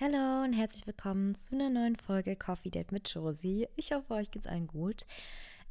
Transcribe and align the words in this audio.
Hallo 0.00 0.44
und 0.44 0.52
herzlich 0.52 0.86
willkommen 0.86 1.34
zu 1.34 1.56
einer 1.56 1.70
neuen 1.70 1.96
Folge 1.96 2.36
Coffee 2.36 2.70
Date 2.70 2.92
mit 2.92 3.12
Josie. 3.12 3.66
Ich 3.74 3.90
hoffe, 3.90 4.14
euch 4.14 4.30
geht's 4.30 4.46
allen 4.46 4.68
gut. 4.68 5.06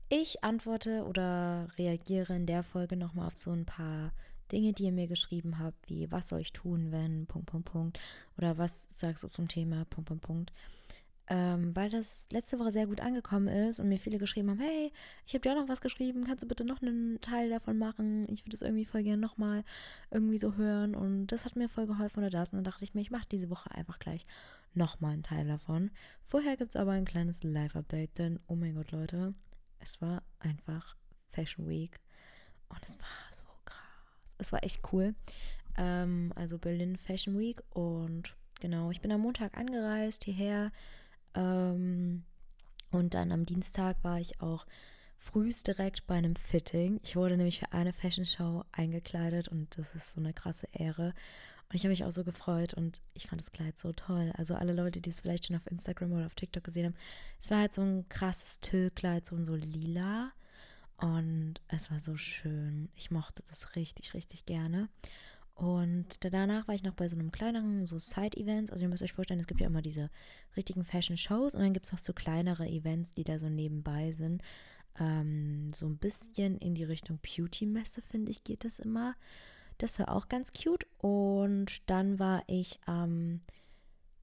Ich 0.09 0.43
antworte 0.43 1.05
oder 1.05 1.69
reagiere 1.77 2.35
in 2.35 2.45
der 2.45 2.63
Folge 2.63 2.97
nochmal 2.97 3.27
auf 3.27 3.37
so 3.37 3.51
ein 3.51 3.65
paar 3.65 4.11
Dinge, 4.51 4.73
die 4.73 4.83
ihr 4.83 4.91
mir 4.91 5.07
geschrieben 5.07 5.59
habt, 5.59 5.89
wie 5.89 6.11
was 6.11 6.27
soll 6.27 6.41
ich 6.41 6.51
tun, 6.51 6.91
wenn, 6.91 7.25
Punkt, 7.27 7.49
Punkt, 7.49 7.71
Punkt, 7.71 7.99
oder 8.37 8.57
was 8.57 8.87
sagst 8.99 9.23
du 9.23 9.29
zum 9.29 9.47
Thema, 9.47 9.85
Punkt, 9.85 10.09
Punkt, 10.09 10.23
Punkt 10.25 10.53
ähm, 11.29 11.75
weil 11.75 11.89
das 11.89 12.25
letzte 12.31 12.57
Woche 12.57 12.71
sehr 12.71 12.87
gut 12.87 13.01
angekommen 13.01 13.47
ist 13.47 13.79
und 13.79 13.89
mir 13.89 13.99
viele 13.99 14.17
geschrieben 14.17 14.49
haben, 14.49 14.59
hey, 14.59 14.93
ich 15.25 15.33
habe 15.33 15.41
dir 15.41 15.51
auch 15.51 15.61
noch 15.61 15.67
was 15.67 15.81
geschrieben, 15.81 16.23
kannst 16.23 16.43
du 16.43 16.47
bitte 16.47 16.63
noch 16.63 16.81
einen 16.81 17.19
Teil 17.19 17.49
davon 17.49 17.77
machen? 17.77 18.25
Ich 18.29 18.45
würde 18.45 18.55
es 18.55 18.61
irgendwie 18.61 18.85
voll 18.85 19.03
gerne 19.03 19.21
nochmal 19.21 19.63
irgendwie 20.09 20.37
so 20.37 20.55
hören 20.55 20.95
und 20.95 21.27
das 21.27 21.43
hat 21.43 21.55
mir 21.57 21.67
voll 21.67 21.85
geholfen 21.85 22.19
oder 22.19 22.29
das 22.29 22.49
und 22.49 22.57
dann 22.57 22.63
dachte 22.63 22.85
ich 22.85 22.93
mir, 22.93 23.01
ich 23.01 23.11
mache 23.11 23.27
diese 23.29 23.49
Woche 23.49 23.71
einfach 23.71 23.99
gleich 23.99 24.25
nochmal 24.73 25.13
einen 25.13 25.23
Teil 25.23 25.47
davon. 25.47 25.91
Vorher 26.23 26.55
gibt 26.55 26.69
es 26.69 26.75
aber 26.75 26.91
ein 26.91 27.05
kleines 27.05 27.43
Live-Update, 27.43 28.17
denn 28.17 28.39
oh 28.47 28.55
mein 28.55 28.75
Gott, 28.75 28.91
Leute, 28.91 29.33
es 29.79 30.01
war 30.01 30.23
einfach 30.39 30.95
Fashion 31.31 31.67
Week 31.67 31.99
und 32.69 32.79
es 32.85 32.99
war 32.99 33.33
so 33.33 33.45
krass. 33.65 34.35
Es 34.37 34.53
war 34.53 34.63
echt 34.63 34.81
cool. 34.93 35.13
Ähm, 35.77 36.31
also 36.35 36.57
Berlin 36.57 36.95
Fashion 36.95 37.37
Week 37.37 37.61
und 37.71 38.35
genau, 38.61 38.91
ich 38.91 39.01
bin 39.01 39.11
am 39.11 39.21
Montag 39.21 39.57
angereist 39.57 40.23
hierher 40.23 40.71
ähm, 41.35 42.23
und 42.91 43.13
dann 43.13 43.31
am 43.31 43.45
Dienstag 43.45 44.03
war 44.03 44.19
ich 44.19 44.41
auch 44.41 44.65
frühst 45.17 45.67
direkt 45.67 46.05
bei 46.07 46.15
einem 46.15 46.35
Fitting. 46.35 46.99
Ich 47.03 47.15
wurde 47.15 47.37
nämlich 47.37 47.59
für 47.59 47.71
eine 47.73 47.93
Fashion 47.93 48.25
Show 48.25 48.63
eingekleidet 48.71 49.47
und 49.47 49.77
das 49.77 49.95
ist 49.95 50.11
so 50.11 50.19
eine 50.19 50.33
krasse 50.33 50.67
Ehre. 50.71 51.13
Und 51.69 51.75
ich 51.75 51.81
habe 51.81 51.89
mich 51.89 52.05
auch 52.05 52.11
so 52.11 52.23
gefreut 52.23 52.73
und 52.73 53.01
ich 53.13 53.27
fand 53.27 53.41
das 53.41 53.51
Kleid 53.51 53.77
so 53.77 53.91
toll. 53.91 54.31
Also 54.37 54.55
alle 54.55 54.73
Leute, 54.73 55.01
die 55.01 55.09
es 55.09 55.19
vielleicht 55.19 55.47
schon 55.47 55.55
auf 55.55 55.67
Instagram 55.69 56.13
oder 56.13 56.25
auf 56.25 56.35
TikTok 56.35 56.63
gesehen 56.63 56.85
haben, 56.85 56.95
es 57.41 57.51
war 57.51 57.59
halt 57.59 57.73
so 57.73 57.81
ein 57.81 58.07
krasses 58.07 58.61
Tüllkleid, 58.61 59.25
so, 59.25 59.43
so 59.43 59.55
lila. 59.55 60.31
Und 60.95 61.55
es 61.67 61.91
war 61.91 61.99
so 61.99 62.15
schön. 62.15 62.89
Ich 62.95 63.11
mochte 63.11 63.43
das 63.49 63.75
richtig, 63.75 64.13
richtig 64.13 64.45
gerne. 64.45 64.89
Und 65.57 66.23
danach 66.23 66.67
war 66.67 66.75
ich 66.75 66.83
noch 66.83 66.93
bei 66.93 67.07
so 67.07 67.15
einem 67.15 67.31
kleineren, 67.31 67.87
so 67.87 67.97
Side-Events. 67.97 68.71
Also 68.71 68.85
ihr 68.85 68.89
müsst 68.89 69.01
euch 69.01 69.13
vorstellen, 69.13 69.39
es 69.39 69.47
gibt 69.47 69.59
ja 69.59 69.65
immer 69.65 69.81
diese 69.81 70.11
richtigen 70.55 70.85
Fashion-Shows 70.85 71.55
und 71.55 71.61
dann 71.61 71.73
gibt 71.73 71.87
es 71.87 71.91
noch 71.91 71.97
so 71.97 72.13
kleinere 72.13 72.67
Events, 72.67 73.09
die 73.11 73.23
da 73.23 73.39
so 73.39 73.49
nebenbei 73.49 74.11
sind. 74.11 74.43
Ähm, 74.99 75.73
so 75.73 75.87
ein 75.87 75.97
bisschen 75.97 76.59
in 76.59 76.75
die 76.75 76.83
Richtung 76.83 77.17
Beauty-Messe, 77.23 78.03
finde 78.03 78.29
ich, 78.29 78.43
geht 78.43 78.65
das 78.65 78.77
immer. 78.77 79.15
Das 79.79 79.97
war 79.97 80.15
auch 80.15 80.29
ganz 80.29 80.53
cute. 80.53 80.85
Und 80.99 81.89
dann 81.89 82.19
war 82.19 82.43
ich 82.45 82.79
am 82.85 83.41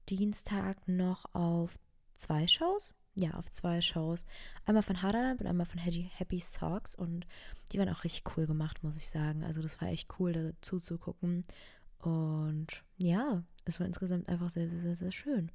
Dienstag 0.07 0.87
noch 0.87 1.25
auf 1.33 1.77
zwei 2.13 2.47
Shows 2.47 2.93
ja, 3.15 3.31
auf 3.31 3.49
zwei 3.49 3.81
Shows. 3.81 4.25
Einmal 4.65 4.83
von 4.83 5.01
Harderlamp 5.01 5.41
und 5.41 5.47
einmal 5.47 5.65
von 5.65 5.79
Happy, 5.79 6.39
Socks. 6.39 6.95
Und 6.95 7.25
die 7.71 7.79
waren 7.79 7.89
auch 7.89 8.03
richtig 8.03 8.37
cool 8.37 8.45
gemacht, 8.45 8.83
muss 8.83 8.97
ich 8.97 9.09
sagen. 9.09 9.43
Also 9.43 9.61
das 9.61 9.81
war 9.81 9.87
echt 9.87 10.19
cool, 10.19 10.33
da 10.33 10.51
zuzugucken. 10.61 11.45
Und 11.99 12.67
ja, 12.97 13.43
es 13.63 13.79
war 13.79 13.87
insgesamt 13.87 14.27
einfach 14.27 14.49
sehr, 14.49 14.69
sehr, 14.69 14.81
sehr, 14.81 14.95
sehr 14.95 15.11
schön. 15.11 15.51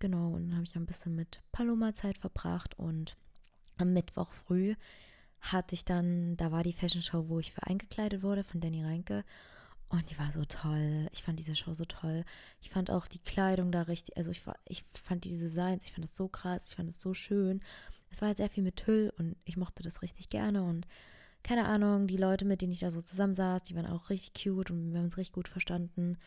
Genau, 0.00 0.30
und 0.30 0.48
dann 0.48 0.56
habe 0.56 0.64
ich 0.64 0.76
ein 0.76 0.86
bisschen 0.86 1.14
mit 1.14 1.40
Paloma 1.52 1.92
Zeit 1.92 2.18
verbracht. 2.18 2.78
Und 2.78 3.16
am 3.76 3.92
Mittwoch 3.92 4.32
früh 4.32 4.74
hatte 5.40 5.74
ich 5.74 5.84
dann, 5.84 6.36
da 6.36 6.50
war 6.50 6.64
die 6.64 6.72
Fashion 6.72 7.02
Show, 7.02 7.28
wo 7.28 7.38
ich 7.38 7.52
für 7.52 7.64
eingekleidet 7.64 8.22
wurde 8.22 8.42
von 8.42 8.60
Danny 8.60 8.84
Reinke. 8.84 9.24
Und 9.90 10.10
die 10.10 10.18
war 10.18 10.30
so 10.32 10.44
toll. 10.44 11.08
Ich 11.12 11.22
fand 11.22 11.38
diese 11.38 11.56
Show 11.56 11.72
so 11.72 11.86
toll. 11.86 12.24
Ich 12.60 12.70
fand 12.70 12.90
auch 12.90 13.06
die 13.06 13.20
Kleidung 13.20 13.72
da 13.72 13.82
richtig, 13.82 14.16
also 14.16 14.30
ich, 14.30 14.42
ich 14.66 14.84
fand 14.92 15.24
die 15.24 15.38
Designs, 15.38 15.84
ich 15.86 15.92
fand 15.92 16.04
das 16.04 16.16
so 16.16 16.28
krass, 16.28 16.68
ich 16.68 16.76
fand 16.76 16.88
das 16.88 17.00
so 17.00 17.14
schön. 17.14 17.62
Es 18.10 18.20
war 18.20 18.28
halt 18.28 18.38
sehr 18.38 18.50
viel 18.50 18.62
mit 18.62 18.76
Tüll 18.76 19.12
und 19.18 19.36
ich 19.44 19.56
mochte 19.56 19.82
das 19.82 20.02
richtig 20.02 20.28
gerne 20.28 20.62
und 20.62 20.86
keine 21.42 21.66
Ahnung, 21.66 22.06
die 22.06 22.16
Leute, 22.16 22.44
mit 22.44 22.60
denen 22.60 22.72
ich 22.72 22.80
da 22.80 22.90
so 22.90 23.00
zusammensaß, 23.00 23.62
die 23.62 23.74
waren 23.74 23.86
auch 23.86 24.10
richtig 24.10 24.42
cute 24.42 24.70
und 24.70 24.92
wir 24.92 24.98
haben 24.98 25.04
uns 25.04 25.16
richtig 25.16 25.32
gut 25.32 25.48
verstanden. 25.48 26.18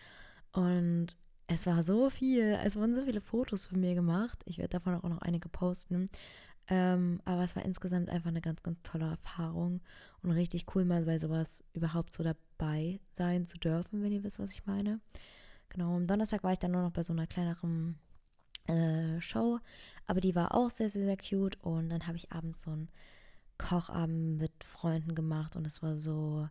Und 0.53 1.15
es 1.47 1.65
war 1.67 1.83
so 1.83 2.09
viel, 2.09 2.57
es 2.63 2.75
wurden 2.75 2.95
so 2.95 3.03
viele 3.03 3.21
Fotos 3.21 3.65
von 3.65 3.79
mir 3.79 3.93
gemacht. 3.93 4.39
Ich 4.45 4.57
werde 4.57 4.69
davon 4.69 4.95
auch 4.95 5.09
noch 5.09 5.21
einige 5.21 5.49
posten. 5.49 6.09
Ähm, 6.67 7.21
aber 7.25 7.43
es 7.43 7.55
war 7.55 7.65
insgesamt 7.65 8.09
einfach 8.09 8.29
eine 8.29 8.41
ganz, 8.41 8.63
ganz 8.63 8.79
tolle 8.83 9.09
Erfahrung 9.09 9.81
und 10.21 10.31
richtig 10.31 10.65
cool, 10.73 10.85
mal 10.85 11.05
bei 11.05 11.19
sowas 11.19 11.63
überhaupt 11.73 12.13
so 12.13 12.23
dabei 12.23 12.99
sein 13.13 13.45
zu 13.45 13.57
dürfen, 13.57 14.03
wenn 14.03 14.11
ihr 14.11 14.23
wisst, 14.23 14.39
was 14.39 14.51
ich 14.51 14.65
meine. 14.65 14.99
Genau, 15.69 15.95
am 15.95 16.07
Donnerstag 16.07 16.43
war 16.43 16.51
ich 16.51 16.59
dann 16.59 16.71
nur 16.71 16.81
noch 16.81 16.91
bei 16.91 17.03
so 17.03 17.13
einer 17.13 17.27
kleineren 17.27 17.97
äh, 18.67 19.19
Show, 19.21 19.59
aber 20.05 20.21
die 20.21 20.35
war 20.35 20.53
auch 20.53 20.69
sehr, 20.69 20.89
sehr, 20.89 21.05
sehr 21.05 21.17
cute 21.17 21.57
und 21.61 21.89
dann 21.89 22.07
habe 22.07 22.17
ich 22.17 22.31
abends 22.31 22.61
so 22.61 22.71
einen 22.71 22.89
Kochabend 23.57 24.39
mit 24.39 24.63
Freunden 24.63 25.15
gemacht 25.15 25.55
und 25.55 25.65
es 25.67 25.81
war 25.83 25.99
so, 25.99 26.47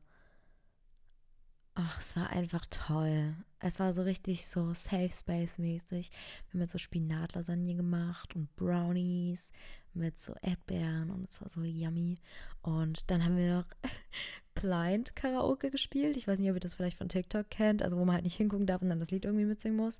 ach, 1.74 1.98
es 1.98 2.16
war 2.16 2.30
einfach 2.30 2.66
toll. 2.66 3.34
Es 3.58 3.80
war 3.80 3.92
so 3.92 4.02
richtig 4.02 4.46
so 4.46 4.74
Safe 4.74 5.10
Space 5.10 5.58
mäßig. 5.58 6.10
Wir 6.10 6.54
haben 6.54 6.60
jetzt 6.60 6.72
so 6.72 6.78
Spinatlasagne 6.78 7.74
gemacht 7.74 8.34
und 8.36 8.54
Brownies 8.56 9.52
mit 9.94 10.18
so 10.18 10.34
Erdbeeren 10.42 11.10
und 11.10 11.28
es 11.28 11.40
war 11.40 11.48
so 11.48 11.62
yummy. 11.62 12.16
Und 12.62 13.10
dann 13.10 13.24
haben 13.24 13.36
wir 13.36 13.58
noch 13.58 13.66
Blind 14.54 15.16
Karaoke 15.16 15.70
gespielt. 15.70 16.16
Ich 16.16 16.28
weiß 16.28 16.38
nicht, 16.38 16.50
ob 16.50 16.56
ihr 16.56 16.60
das 16.60 16.74
vielleicht 16.74 16.98
von 16.98 17.08
TikTok 17.08 17.48
kennt, 17.50 17.82
also 17.82 17.96
wo 17.96 18.04
man 18.04 18.14
halt 18.14 18.24
nicht 18.24 18.36
hingucken 18.36 18.66
darf 18.66 18.82
und 18.82 18.88
dann 18.88 19.00
das 19.00 19.10
Lied 19.10 19.24
irgendwie 19.24 19.44
mitsingen 19.44 19.76
muss. 19.76 19.98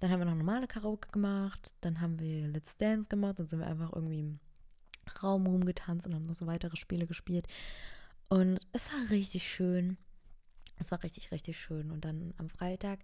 Dann 0.00 0.10
haben 0.10 0.20
wir 0.20 0.26
noch 0.26 0.34
normale 0.34 0.66
Karaoke 0.66 1.10
gemacht. 1.12 1.74
Dann 1.80 2.00
haben 2.00 2.18
wir 2.18 2.48
Let's 2.48 2.76
Dance 2.76 3.08
gemacht. 3.08 3.38
Dann 3.38 3.48
sind 3.48 3.60
wir 3.60 3.66
einfach 3.66 3.92
irgendwie 3.92 4.20
im 4.20 4.40
Raum 5.22 5.46
rumgetanzt 5.46 6.06
und 6.06 6.14
haben 6.14 6.26
noch 6.26 6.34
so 6.34 6.46
weitere 6.46 6.76
Spiele 6.76 7.06
gespielt. 7.06 7.46
Und 8.28 8.58
es 8.72 8.92
war 8.92 9.10
richtig 9.10 9.48
schön. 9.48 9.96
Es 10.76 10.90
war 10.90 11.02
richtig, 11.02 11.30
richtig 11.30 11.58
schön. 11.58 11.90
Und 11.90 12.04
dann 12.04 12.34
am 12.36 12.48
Freitag 12.48 13.00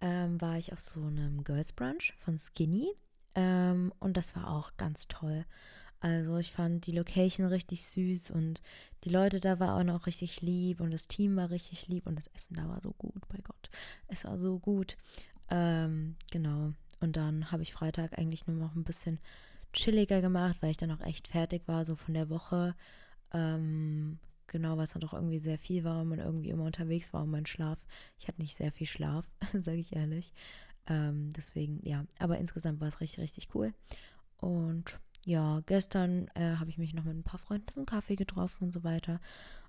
ähm, 0.00 0.40
war 0.40 0.56
ich 0.58 0.72
auf 0.72 0.80
so 0.80 1.00
einem 1.00 1.44
Girls 1.44 1.72
Brunch 1.72 2.14
von 2.18 2.38
Skinny. 2.38 2.88
Ähm, 3.34 3.92
und 3.98 4.16
das 4.16 4.36
war 4.36 4.50
auch 4.50 4.76
ganz 4.76 5.08
toll. 5.08 5.44
Also 6.00 6.36
ich 6.38 6.50
fand 6.50 6.86
die 6.86 6.92
Location 6.92 7.46
richtig 7.46 7.84
süß 7.84 8.32
und 8.32 8.60
die 9.04 9.08
Leute 9.08 9.38
da 9.38 9.60
waren 9.60 9.88
auch 9.88 10.06
richtig 10.06 10.40
lieb 10.40 10.80
und 10.80 10.90
das 10.90 11.06
Team 11.06 11.36
war 11.36 11.50
richtig 11.50 11.86
lieb 11.86 12.08
und 12.08 12.16
das 12.16 12.26
Essen 12.34 12.54
da 12.54 12.68
war 12.68 12.80
so 12.80 12.92
gut, 12.98 13.28
bei 13.28 13.38
Gott. 13.38 13.70
Es 14.08 14.24
war 14.24 14.36
so 14.36 14.58
gut. 14.58 14.96
Ähm, 15.48 16.16
genau. 16.32 16.72
Und 17.00 17.16
dann 17.16 17.52
habe 17.52 17.62
ich 17.62 17.72
Freitag 17.72 18.18
eigentlich 18.18 18.46
nur 18.48 18.56
noch 18.56 18.74
ein 18.74 18.84
bisschen 18.84 19.20
chilliger 19.72 20.20
gemacht, 20.20 20.56
weil 20.60 20.72
ich 20.72 20.76
dann 20.76 20.90
auch 20.90 21.00
echt 21.00 21.28
fertig 21.28 21.66
war, 21.66 21.84
so 21.84 21.94
von 21.94 22.14
der 22.14 22.30
Woche. 22.30 22.74
Ähm, 23.32 24.18
genau, 24.48 24.78
es 24.80 24.92
dann 24.92 25.00
doch 25.00 25.14
irgendwie 25.14 25.38
sehr 25.38 25.58
viel 25.58 25.84
war 25.84 26.00
und 26.00 26.08
man 26.08 26.18
irgendwie 26.18 26.50
immer 26.50 26.64
unterwegs 26.64 27.12
war 27.12 27.22
und 27.22 27.30
mein 27.30 27.46
Schlaf. 27.46 27.78
Ich 28.18 28.28
hatte 28.28 28.40
nicht 28.40 28.56
sehr 28.56 28.72
viel 28.72 28.86
Schlaf, 28.86 29.24
sage 29.52 29.78
ich 29.78 29.94
ehrlich. 29.94 30.32
Ähm, 30.86 31.32
deswegen, 31.32 31.80
ja, 31.86 32.04
aber 32.18 32.38
insgesamt 32.38 32.80
war 32.80 32.88
es 32.88 33.00
richtig, 33.00 33.20
richtig 33.20 33.54
cool. 33.54 33.72
Und 34.38 34.98
ja, 35.24 35.60
gestern 35.66 36.28
äh, 36.34 36.56
habe 36.56 36.70
ich 36.70 36.78
mich 36.78 36.94
noch 36.94 37.04
mit 37.04 37.16
ein 37.16 37.22
paar 37.22 37.38
Freunden 37.38 37.68
zum 37.72 37.86
Kaffee 37.86 38.16
getroffen 38.16 38.64
und 38.64 38.72
so 38.72 38.82
weiter. 38.82 39.20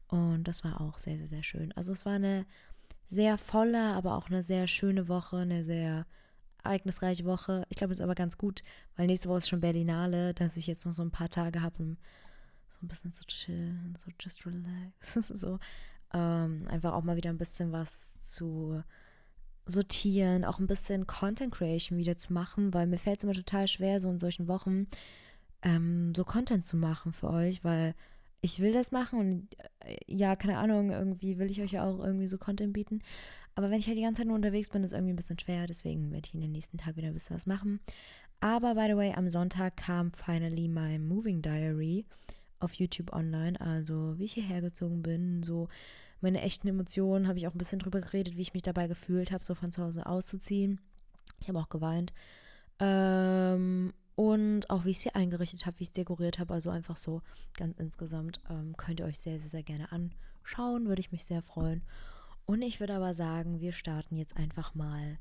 Und 0.07 0.47
das 0.47 0.63
war 0.63 0.81
auch 0.81 0.97
sehr, 0.99 1.17
sehr, 1.17 1.27
sehr 1.27 1.43
schön. 1.43 1.71
Also 1.73 1.91
es 1.91 2.05
war 2.05 2.13
eine 2.13 2.45
sehr 3.07 3.37
volle, 3.37 3.93
aber 3.93 4.17
auch 4.17 4.27
eine 4.27 4.43
sehr 4.43 4.67
schöne 4.67 5.07
Woche, 5.07 5.37
eine 5.37 5.63
sehr 5.63 6.05
ereignisreiche 6.63 7.25
Woche. 7.25 7.65
Ich 7.69 7.77
glaube, 7.77 7.93
es 7.93 7.99
ist 7.99 8.03
aber 8.03 8.15
ganz 8.15 8.37
gut, 8.37 8.63
weil 8.95 9.07
nächste 9.07 9.29
Woche 9.29 9.39
ist 9.39 9.49
schon 9.49 9.59
Berlinale, 9.59 10.33
dass 10.33 10.57
ich 10.57 10.67
jetzt 10.67 10.85
noch 10.85 10.93
so 10.93 11.03
ein 11.03 11.11
paar 11.11 11.29
Tage 11.29 11.61
habe, 11.61 11.83
um 11.83 11.97
so 12.71 12.85
ein 12.85 12.87
bisschen 12.87 13.11
zu 13.11 13.25
chillen, 13.25 13.95
so 13.97 14.11
just 14.19 14.45
relax. 14.45 15.13
so 15.13 15.59
ähm, 16.13 16.67
einfach 16.67 16.93
auch 16.93 17.03
mal 17.03 17.17
wieder 17.17 17.29
ein 17.29 17.37
bisschen 17.37 17.71
was 17.71 18.19
zu 18.21 18.83
sortieren, 19.65 20.43
auch 20.45 20.59
ein 20.59 20.67
bisschen 20.67 21.07
Content 21.07 21.53
Creation 21.53 21.97
wieder 21.97 22.17
zu 22.17 22.33
machen, 22.33 22.73
weil 22.73 22.87
mir 22.87 22.97
fällt 22.97 23.19
es 23.19 23.23
immer 23.23 23.33
total 23.33 23.67
schwer, 23.67 23.99
so 23.99 24.09
in 24.09 24.19
solchen 24.19 24.47
Wochen 24.47 24.87
ähm, 25.61 26.13
so 26.15 26.23
Content 26.23 26.65
zu 26.65 26.77
machen 26.77 27.13
für 27.13 27.29
euch, 27.29 27.63
weil 27.63 27.95
ich 28.41 28.59
will 28.59 28.73
das 28.73 28.91
machen 28.91 29.19
und 29.19 29.47
äh, 29.79 29.95
ja, 30.07 30.35
keine 30.35 30.57
Ahnung, 30.57 30.91
irgendwie 30.91 31.37
will 31.37 31.49
ich 31.49 31.61
euch 31.61 31.71
ja 31.71 31.85
auch 31.85 32.03
irgendwie 32.03 32.27
so 32.27 32.37
Content 32.37 32.73
bieten. 32.73 33.01
Aber 33.55 33.69
wenn 33.69 33.79
ich 33.79 33.87
halt 33.87 33.97
die 33.97 34.01
ganze 34.01 34.19
Zeit 34.19 34.27
nur 34.27 34.35
unterwegs 34.35 34.69
bin, 34.69 34.83
ist 34.83 34.93
irgendwie 34.93 35.13
ein 35.13 35.17
bisschen 35.17 35.39
schwer. 35.39 35.67
Deswegen 35.67 36.11
werde 36.11 36.27
ich 36.27 36.33
in 36.33 36.41
den 36.41 36.51
nächsten 36.51 36.77
Tagen 36.77 36.97
wieder 36.97 37.07
ein 37.07 37.13
bisschen 37.13 37.35
was 37.35 37.45
machen. 37.45 37.79
Aber 38.41 38.73
by 38.75 38.87
the 38.89 38.97
way, 38.97 39.13
am 39.13 39.29
Sonntag 39.29 39.77
kam 39.77 40.11
finally 40.11 40.67
mein 40.67 41.07
Moving 41.07 41.41
Diary 41.41 42.05
auf 42.59 42.73
YouTube 42.73 43.13
online. 43.13 43.59
Also 43.61 44.17
wie 44.17 44.25
ich 44.25 44.33
hierher 44.33 44.61
gezogen 44.61 45.03
bin, 45.03 45.43
so 45.43 45.69
meine 46.23 46.41
echten 46.41 46.67
Emotionen, 46.67 47.27
habe 47.27 47.37
ich 47.37 47.47
auch 47.47 47.53
ein 47.53 47.57
bisschen 47.57 47.79
drüber 47.79 48.01
geredet, 48.01 48.37
wie 48.37 48.41
ich 48.41 48.53
mich 48.53 48.63
dabei 48.63 48.87
gefühlt 48.87 49.31
habe, 49.31 49.43
so 49.43 49.53
von 49.53 49.71
zu 49.71 49.83
Hause 49.83 50.05
auszuziehen. 50.05 50.81
Ich 51.39 51.49
habe 51.49 51.59
auch 51.59 51.69
geweint. 51.69 52.13
Ähm, 52.79 53.93
und 54.15 54.69
auch 54.69 54.85
wie 54.85 54.91
ich 54.91 54.99
sie 54.99 55.13
eingerichtet 55.13 55.65
habe, 55.65 55.79
wie 55.79 55.83
ich 55.83 55.89
es 55.89 55.93
dekoriert 55.93 56.39
habe. 56.39 56.53
Also 56.53 56.69
einfach 56.69 56.97
so 56.97 57.21
ganz 57.57 57.77
insgesamt 57.79 58.39
ähm, 58.49 58.75
könnt 58.77 58.99
ihr 58.99 59.05
euch 59.05 59.19
sehr, 59.19 59.39
sehr, 59.39 59.49
sehr 59.49 59.63
gerne 59.63 59.91
anschauen. 59.91 60.87
Würde 60.87 61.01
ich 61.01 61.11
mich 61.11 61.25
sehr 61.25 61.41
freuen. 61.41 61.83
Und 62.45 62.61
ich 62.61 62.79
würde 62.79 62.95
aber 62.95 63.13
sagen, 63.13 63.59
wir 63.59 63.73
starten 63.73 64.15
jetzt 64.15 64.35
einfach 64.35 64.75
mal 64.75 65.17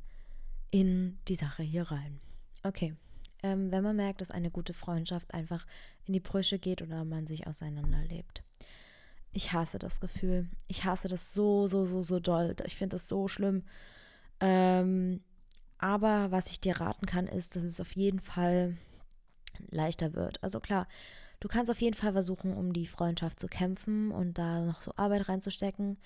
in 0.70 1.18
die 1.28 1.34
Sache 1.34 1.62
hier 1.62 1.84
rein. 1.84 2.20
Okay, 2.62 2.94
ähm, 3.42 3.70
wenn 3.70 3.82
man 3.82 3.96
merkt, 3.96 4.20
dass 4.20 4.30
eine 4.30 4.50
gute 4.50 4.72
Freundschaft 4.72 5.34
einfach 5.34 5.66
in 6.04 6.12
die 6.12 6.20
Brüche 6.20 6.58
geht 6.58 6.82
oder 6.82 7.04
man 7.04 7.26
sich 7.26 7.46
auseinanderlebt. 7.46 8.42
Ich 9.32 9.52
hasse 9.52 9.78
das 9.78 10.00
Gefühl. 10.00 10.48
Ich 10.68 10.84
hasse 10.84 11.08
das 11.08 11.32
so, 11.32 11.66
so, 11.66 11.86
so, 11.86 12.02
so 12.02 12.20
doll. 12.20 12.54
Ich 12.66 12.76
finde 12.76 12.94
das 12.94 13.08
so 13.08 13.28
schlimm. 13.28 13.64
Ähm, 14.40 15.22
aber 15.78 16.30
was 16.30 16.50
ich 16.50 16.60
dir 16.60 16.80
raten 16.80 17.06
kann, 17.06 17.26
ist, 17.26 17.56
dass 17.56 17.64
es 17.64 17.80
auf 17.80 17.96
jeden 17.96 18.20
Fall 18.20 18.76
leichter 19.70 20.14
wird. 20.14 20.42
Also 20.42 20.60
klar, 20.60 20.86
du 21.40 21.48
kannst 21.48 21.70
auf 21.70 21.80
jeden 21.80 21.96
Fall 21.96 22.12
versuchen, 22.12 22.54
um 22.56 22.72
die 22.72 22.86
Freundschaft 22.86 23.40
zu 23.40 23.48
kämpfen 23.48 24.10
und 24.10 24.38
da 24.38 24.60
noch 24.60 24.80
so 24.80 24.92
Arbeit 24.96 25.28
reinzustecken, 25.28 25.98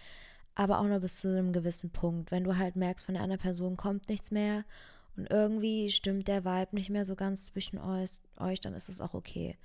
aber 0.54 0.78
auch 0.80 0.86
nur 0.86 1.00
bis 1.00 1.20
zu 1.20 1.28
einem 1.28 1.52
gewissen 1.52 1.90
Punkt. 1.90 2.30
Wenn 2.30 2.44
du 2.44 2.56
halt 2.56 2.76
merkst, 2.76 3.04
von 3.04 3.14
der 3.14 3.22
anderen 3.22 3.42
Person 3.42 3.76
kommt 3.76 4.08
nichts 4.08 4.30
mehr 4.30 4.64
und 5.16 5.30
irgendwie 5.30 5.90
stimmt 5.90 6.28
der 6.28 6.44
Vibe 6.44 6.74
nicht 6.74 6.90
mehr 6.90 7.04
so 7.04 7.16
ganz 7.16 7.46
zwischen 7.46 7.78
euch, 7.78 8.20
euch 8.38 8.60
dann 8.60 8.74
ist 8.74 8.88
es 8.88 9.00
auch 9.00 9.14
okay. 9.14 9.56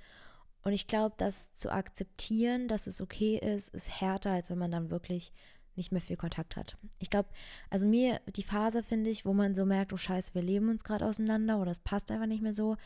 Und 0.62 0.72
ich 0.72 0.86
glaube, 0.86 1.14
das 1.18 1.54
zu 1.54 1.70
akzeptieren, 1.72 2.68
dass 2.68 2.86
es 2.86 3.00
okay 3.00 3.36
ist, 3.38 3.74
ist 3.74 4.00
härter, 4.00 4.30
als 4.30 4.50
wenn 4.50 4.58
man 4.58 4.70
dann 4.70 4.90
wirklich 4.90 5.32
nicht 5.74 5.90
mehr 5.90 6.00
viel 6.00 6.16
Kontakt 6.16 6.56
hat. 6.56 6.76
Ich 6.98 7.10
glaube, 7.10 7.30
also 7.70 7.86
mir, 7.86 8.20
die 8.36 8.42
Phase 8.42 8.82
finde 8.82 9.10
ich, 9.10 9.24
wo 9.24 9.32
man 9.32 9.54
so 9.54 9.64
merkt, 9.64 9.92
oh 9.92 9.96
scheiße, 9.96 10.34
wir 10.34 10.42
leben 10.42 10.68
uns 10.68 10.84
gerade 10.84 11.06
auseinander 11.06 11.58
oder 11.58 11.70
es 11.70 11.80
passt 11.80 12.10
einfach 12.10 12.26
nicht 12.26 12.42
mehr 12.42 12.52
so, 12.52 12.76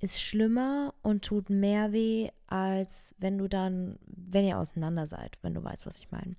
ist 0.00 0.22
schlimmer 0.22 0.94
und 1.02 1.24
tut 1.24 1.50
mehr 1.50 1.92
weh, 1.92 2.28
als 2.46 3.14
wenn 3.18 3.38
du 3.38 3.48
dann, 3.48 3.98
wenn 4.06 4.44
ihr 4.44 4.58
auseinander 4.58 5.06
seid, 5.06 5.38
wenn 5.42 5.54
du 5.54 5.64
weißt, 5.64 5.86
was 5.86 5.98
ich 5.98 6.10
meine. 6.10 6.36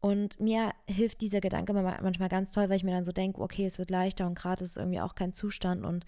Und 0.00 0.40
mir 0.40 0.72
hilft 0.86 1.20
dieser 1.20 1.42
Gedanke 1.42 1.74
manchmal 1.74 2.30
ganz 2.30 2.52
toll, 2.52 2.68
weil 2.68 2.76
ich 2.76 2.84
mir 2.84 2.92
dann 2.92 3.04
so 3.04 3.12
denke, 3.12 3.40
okay, 3.40 3.66
es 3.66 3.78
wird 3.78 3.90
leichter 3.90 4.26
und 4.26 4.34
gerade 4.34 4.64
ist 4.64 4.78
irgendwie 4.78 5.00
auch 5.00 5.14
kein 5.14 5.34
Zustand. 5.34 5.84
Und 5.84 6.06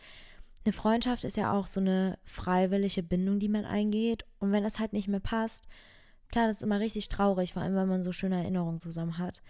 eine 0.64 0.72
Freundschaft 0.72 1.24
ist 1.24 1.36
ja 1.36 1.52
auch 1.52 1.66
so 1.66 1.80
eine 1.80 2.18
freiwillige 2.24 3.02
Bindung, 3.02 3.38
die 3.38 3.48
man 3.48 3.64
eingeht. 3.64 4.24
Und 4.38 4.52
wenn 4.52 4.64
es 4.64 4.78
halt 4.78 4.92
nicht 4.92 5.08
mehr 5.08 5.20
passt, 5.20 5.66
klar, 6.28 6.46
das 6.46 6.58
ist 6.58 6.62
immer 6.62 6.80
richtig 6.80 7.08
traurig, 7.08 7.52
vor 7.52 7.62
allem, 7.62 7.74
wenn 7.74 7.88
man 7.88 8.04
so 8.04 8.12
schöne 8.12 8.36
Erinnerungen 8.42 8.80
zusammen 8.80 9.18
hat. 9.18 9.42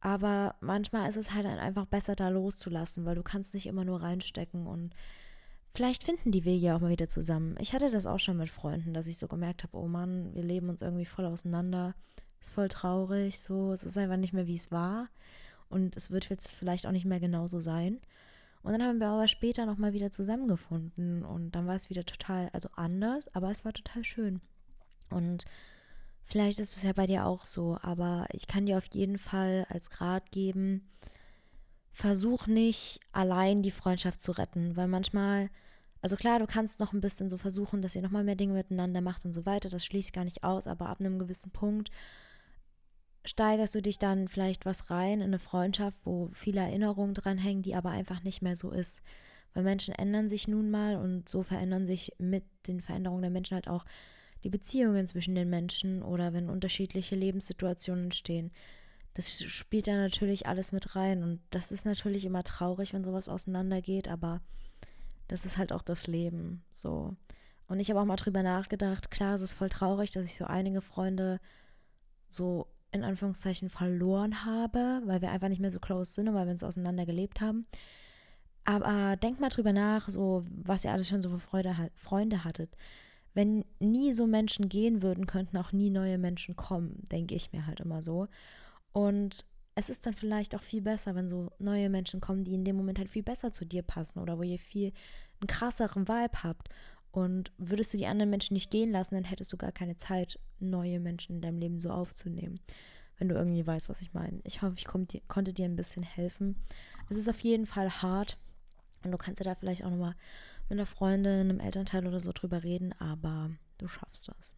Aber 0.00 0.54
manchmal 0.60 1.08
ist 1.08 1.16
es 1.16 1.32
halt 1.32 1.46
einfach 1.46 1.86
besser, 1.86 2.14
da 2.14 2.28
loszulassen, 2.28 3.04
weil 3.04 3.16
du 3.16 3.22
kannst 3.22 3.54
nicht 3.54 3.66
immer 3.66 3.84
nur 3.84 4.02
reinstecken 4.02 4.66
und 4.66 4.94
vielleicht 5.74 6.04
finden 6.04 6.30
die 6.30 6.44
Wege 6.44 6.74
auch 6.74 6.80
mal 6.80 6.90
wieder 6.90 7.08
zusammen. 7.08 7.56
Ich 7.60 7.72
hatte 7.72 7.90
das 7.90 8.06
auch 8.06 8.18
schon 8.18 8.36
mit 8.36 8.48
Freunden, 8.48 8.94
dass 8.94 9.06
ich 9.06 9.18
so 9.18 9.26
gemerkt 9.26 9.64
habe, 9.64 9.76
oh 9.76 9.88
Mann, 9.88 10.34
wir 10.34 10.42
leben 10.42 10.68
uns 10.68 10.82
irgendwie 10.82 11.04
voll 11.04 11.26
auseinander. 11.26 11.94
Ist 12.40 12.50
voll 12.50 12.68
traurig, 12.68 13.40
so, 13.40 13.72
es 13.72 13.82
ist 13.82 13.98
einfach 13.98 14.16
nicht 14.16 14.32
mehr, 14.32 14.46
wie 14.46 14.54
es 14.54 14.70
war. 14.70 15.08
Und 15.68 15.96
es 15.96 16.10
wird 16.10 16.30
jetzt 16.30 16.52
vielleicht 16.52 16.86
auch 16.86 16.92
nicht 16.92 17.04
mehr 17.04 17.20
genauso 17.20 17.60
sein. 17.60 18.00
Und 18.68 18.74
dann 18.74 18.82
haben 18.82 19.00
wir 19.00 19.06
aber 19.06 19.28
später 19.28 19.64
nochmal 19.64 19.94
wieder 19.94 20.10
zusammengefunden 20.10 21.24
und 21.24 21.52
dann 21.52 21.66
war 21.66 21.74
es 21.74 21.88
wieder 21.88 22.04
total, 22.04 22.50
also 22.52 22.68
anders, 22.76 23.34
aber 23.34 23.50
es 23.50 23.64
war 23.64 23.72
total 23.72 24.04
schön. 24.04 24.42
Und 25.08 25.46
vielleicht 26.26 26.58
ist 26.58 26.76
es 26.76 26.82
ja 26.82 26.92
bei 26.92 27.06
dir 27.06 27.24
auch 27.24 27.46
so, 27.46 27.78
aber 27.80 28.26
ich 28.30 28.46
kann 28.46 28.66
dir 28.66 28.76
auf 28.76 28.84
jeden 28.92 29.16
Fall 29.16 29.64
als 29.70 30.02
Rat 30.02 30.30
geben, 30.32 30.86
versuch 31.92 32.46
nicht 32.46 33.00
allein 33.10 33.62
die 33.62 33.70
Freundschaft 33.70 34.20
zu 34.20 34.32
retten, 34.32 34.76
weil 34.76 34.86
manchmal, 34.86 35.48
also 36.02 36.16
klar, 36.16 36.38
du 36.38 36.46
kannst 36.46 36.78
noch 36.78 36.92
ein 36.92 37.00
bisschen 37.00 37.30
so 37.30 37.38
versuchen, 37.38 37.80
dass 37.80 37.96
ihr 37.96 38.02
nochmal 38.02 38.24
mehr 38.24 38.36
Dinge 38.36 38.52
miteinander 38.52 39.00
macht 39.00 39.24
und 39.24 39.32
so 39.32 39.46
weiter, 39.46 39.70
das 39.70 39.86
schließt 39.86 40.12
gar 40.12 40.24
nicht 40.24 40.44
aus, 40.44 40.66
aber 40.66 40.90
ab 40.90 41.00
einem 41.00 41.18
gewissen 41.18 41.52
Punkt 41.52 41.90
steigerst 43.28 43.74
du 43.74 43.82
dich 43.82 43.98
dann 43.98 44.28
vielleicht 44.28 44.66
was 44.66 44.90
rein 44.90 45.20
in 45.20 45.28
eine 45.28 45.38
Freundschaft, 45.38 45.98
wo 46.04 46.30
viele 46.32 46.60
Erinnerungen 46.60 47.14
dranhängen, 47.14 47.62
die 47.62 47.74
aber 47.74 47.90
einfach 47.90 48.22
nicht 48.22 48.42
mehr 48.42 48.56
so 48.56 48.70
ist. 48.70 49.02
Weil 49.54 49.64
Menschen 49.64 49.94
ändern 49.94 50.28
sich 50.28 50.48
nun 50.48 50.70
mal 50.70 50.96
und 50.96 51.28
so 51.28 51.42
verändern 51.42 51.86
sich 51.86 52.12
mit 52.18 52.44
den 52.66 52.80
Veränderungen 52.80 53.22
der 53.22 53.30
Menschen 53.30 53.54
halt 53.54 53.68
auch 53.68 53.84
die 54.44 54.50
Beziehungen 54.50 55.06
zwischen 55.06 55.34
den 55.34 55.50
Menschen 55.50 56.02
oder 56.02 56.32
wenn 56.32 56.48
unterschiedliche 56.48 57.16
Lebenssituationen 57.16 58.04
entstehen. 58.04 58.52
Das 59.14 59.42
spielt 59.42 59.88
da 59.88 59.96
natürlich 59.96 60.46
alles 60.46 60.70
mit 60.70 60.94
rein 60.94 61.22
und 61.22 61.40
das 61.50 61.72
ist 61.72 61.84
natürlich 61.84 62.24
immer 62.24 62.44
traurig, 62.44 62.92
wenn 62.92 63.02
sowas 63.02 63.28
auseinandergeht, 63.28 64.06
aber 64.06 64.40
das 65.26 65.44
ist 65.44 65.58
halt 65.58 65.72
auch 65.72 65.82
das 65.82 66.06
Leben 66.06 66.62
so. 66.72 67.16
Und 67.66 67.80
ich 67.80 67.90
habe 67.90 68.00
auch 68.00 68.04
mal 68.04 68.16
drüber 68.16 68.42
nachgedacht, 68.42 69.10
klar, 69.10 69.34
es 69.34 69.42
ist 69.42 69.54
voll 69.54 69.68
traurig, 69.68 70.12
dass 70.12 70.24
ich 70.24 70.36
so 70.36 70.44
einige 70.44 70.80
Freunde 70.80 71.40
so 72.28 72.68
in 72.92 73.04
Anführungszeichen 73.04 73.68
verloren 73.68 74.44
habe, 74.44 75.02
weil 75.04 75.20
wir 75.20 75.30
einfach 75.30 75.48
nicht 75.48 75.60
mehr 75.60 75.70
so 75.70 75.80
close 75.80 76.12
sind 76.12 76.28
und 76.28 76.34
weil 76.34 76.46
wir 76.46 76.52
uns 76.52 76.64
auseinander 76.64 77.06
gelebt 77.06 77.40
haben. 77.40 77.66
Aber 78.64 79.16
denkt 79.16 79.40
mal 79.40 79.48
drüber 79.48 79.72
nach, 79.72 80.08
so 80.08 80.44
was 80.50 80.84
ihr 80.84 80.92
alles 80.92 81.08
schon 81.08 81.22
so 81.22 81.30
für 81.30 81.38
Freude, 81.38 81.74
Freunde 81.94 82.44
hattet. 82.44 82.76
Wenn 83.34 83.64
nie 83.78 84.12
so 84.12 84.26
Menschen 84.26 84.68
gehen 84.68 85.02
würden, 85.02 85.26
könnten 85.26 85.56
auch 85.56 85.72
nie 85.72 85.90
neue 85.90 86.18
Menschen 86.18 86.56
kommen, 86.56 87.02
denke 87.10 87.34
ich 87.34 87.52
mir 87.52 87.66
halt 87.66 87.80
immer 87.80 88.02
so. 88.02 88.28
Und 88.92 89.46
es 89.74 89.90
ist 89.90 90.06
dann 90.06 90.14
vielleicht 90.14 90.56
auch 90.56 90.62
viel 90.62 90.82
besser, 90.82 91.14
wenn 91.14 91.28
so 91.28 91.52
neue 91.58 91.88
Menschen 91.88 92.20
kommen, 92.20 92.42
die 92.42 92.54
in 92.54 92.64
dem 92.64 92.76
Moment 92.76 92.98
halt 92.98 93.10
viel 93.10 93.22
besser 93.22 93.52
zu 93.52 93.64
dir 93.64 93.82
passen 93.82 94.18
oder 94.18 94.36
wo 94.36 94.42
ihr 94.42 94.58
viel 94.58 94.92
einen 95.40 95.46
krasseren 95.46 96.08
Vibe 96.08 96.42
habt. 96.42 96.68
Und 97.10 97.52
würdest 97.56 97.92
du 97.92 97.98
die 97.98 98.06
anderen 98.06 98.30
Menschen 98.30 98.54
nicht 98.54 98.70
gehen 98.70 98.90
lassen, 98.92 99.14
dann 99.14 99.24
hättest 99.24 99.52
du 99.52 99.56
gar 99.56 99.72
keine 99.72 99.96
Zeit, 99.96 100.38
neue 100.58 101.00
Menschen 101.00 101.36
in 101.36 101.42
deinem 101.42 101.58
Leben 101.58 101.80
so 101.80 101.90
aufzunehmen. 101.90 102.60
Wenn 103.16 103.28
du 103.28 103.34
irgendwie 103.34 103.66
weißt, 103.66 103.88
was 103.88 104.00
ich 104.00 104.14
meine. 104.14 104.40
Ich 104.44 104.62
hoffe, 104.62 104.74
ich 104.76 104.86
konnte 104.86 105.52
dir 105.52 105.64
ein 105.64 105.76
bisschen 105.76 106.02
helfen. 106.02 106.56
Es 107.08 107.16
ist 107.16 107.28
auf 107.28 107.40
jeden 107.40 107.66
Fall 107.66 107.90
hart. 108.02 108.38
Und 109.04 109.10
du 109.10 109.18
kannst 109.18 109.40
ja 109.40 109.44
da 109.44 109.54
vielleicht 109.54 109.84
auch 109.84 109.90
nochmal 109.90 110.14
mit 110.68 110.78
einer 110.78 110.86
Freundin, 110.86 111.40
einem 111.40 111.60
Elternteil 111.60 112.06
oder 112.06 112.20
so 112.20 112.32
drüber 112.32 112.62
reden, 112.62 112.92
aber 113.00 113.50
du 113.78 113.88
schaffst 113.88 114.28
das. 114.28 114.54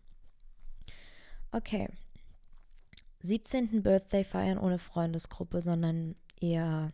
Okay. 1.53 1.89
17. 3.21 3.83
Birthday 3.83 4.25
feiern 4.25 4.59
ohne 4.59 4.79
Freundesgruppe, 4.79 5.61
sondern 5.61 6.17
eher 6.41 6.91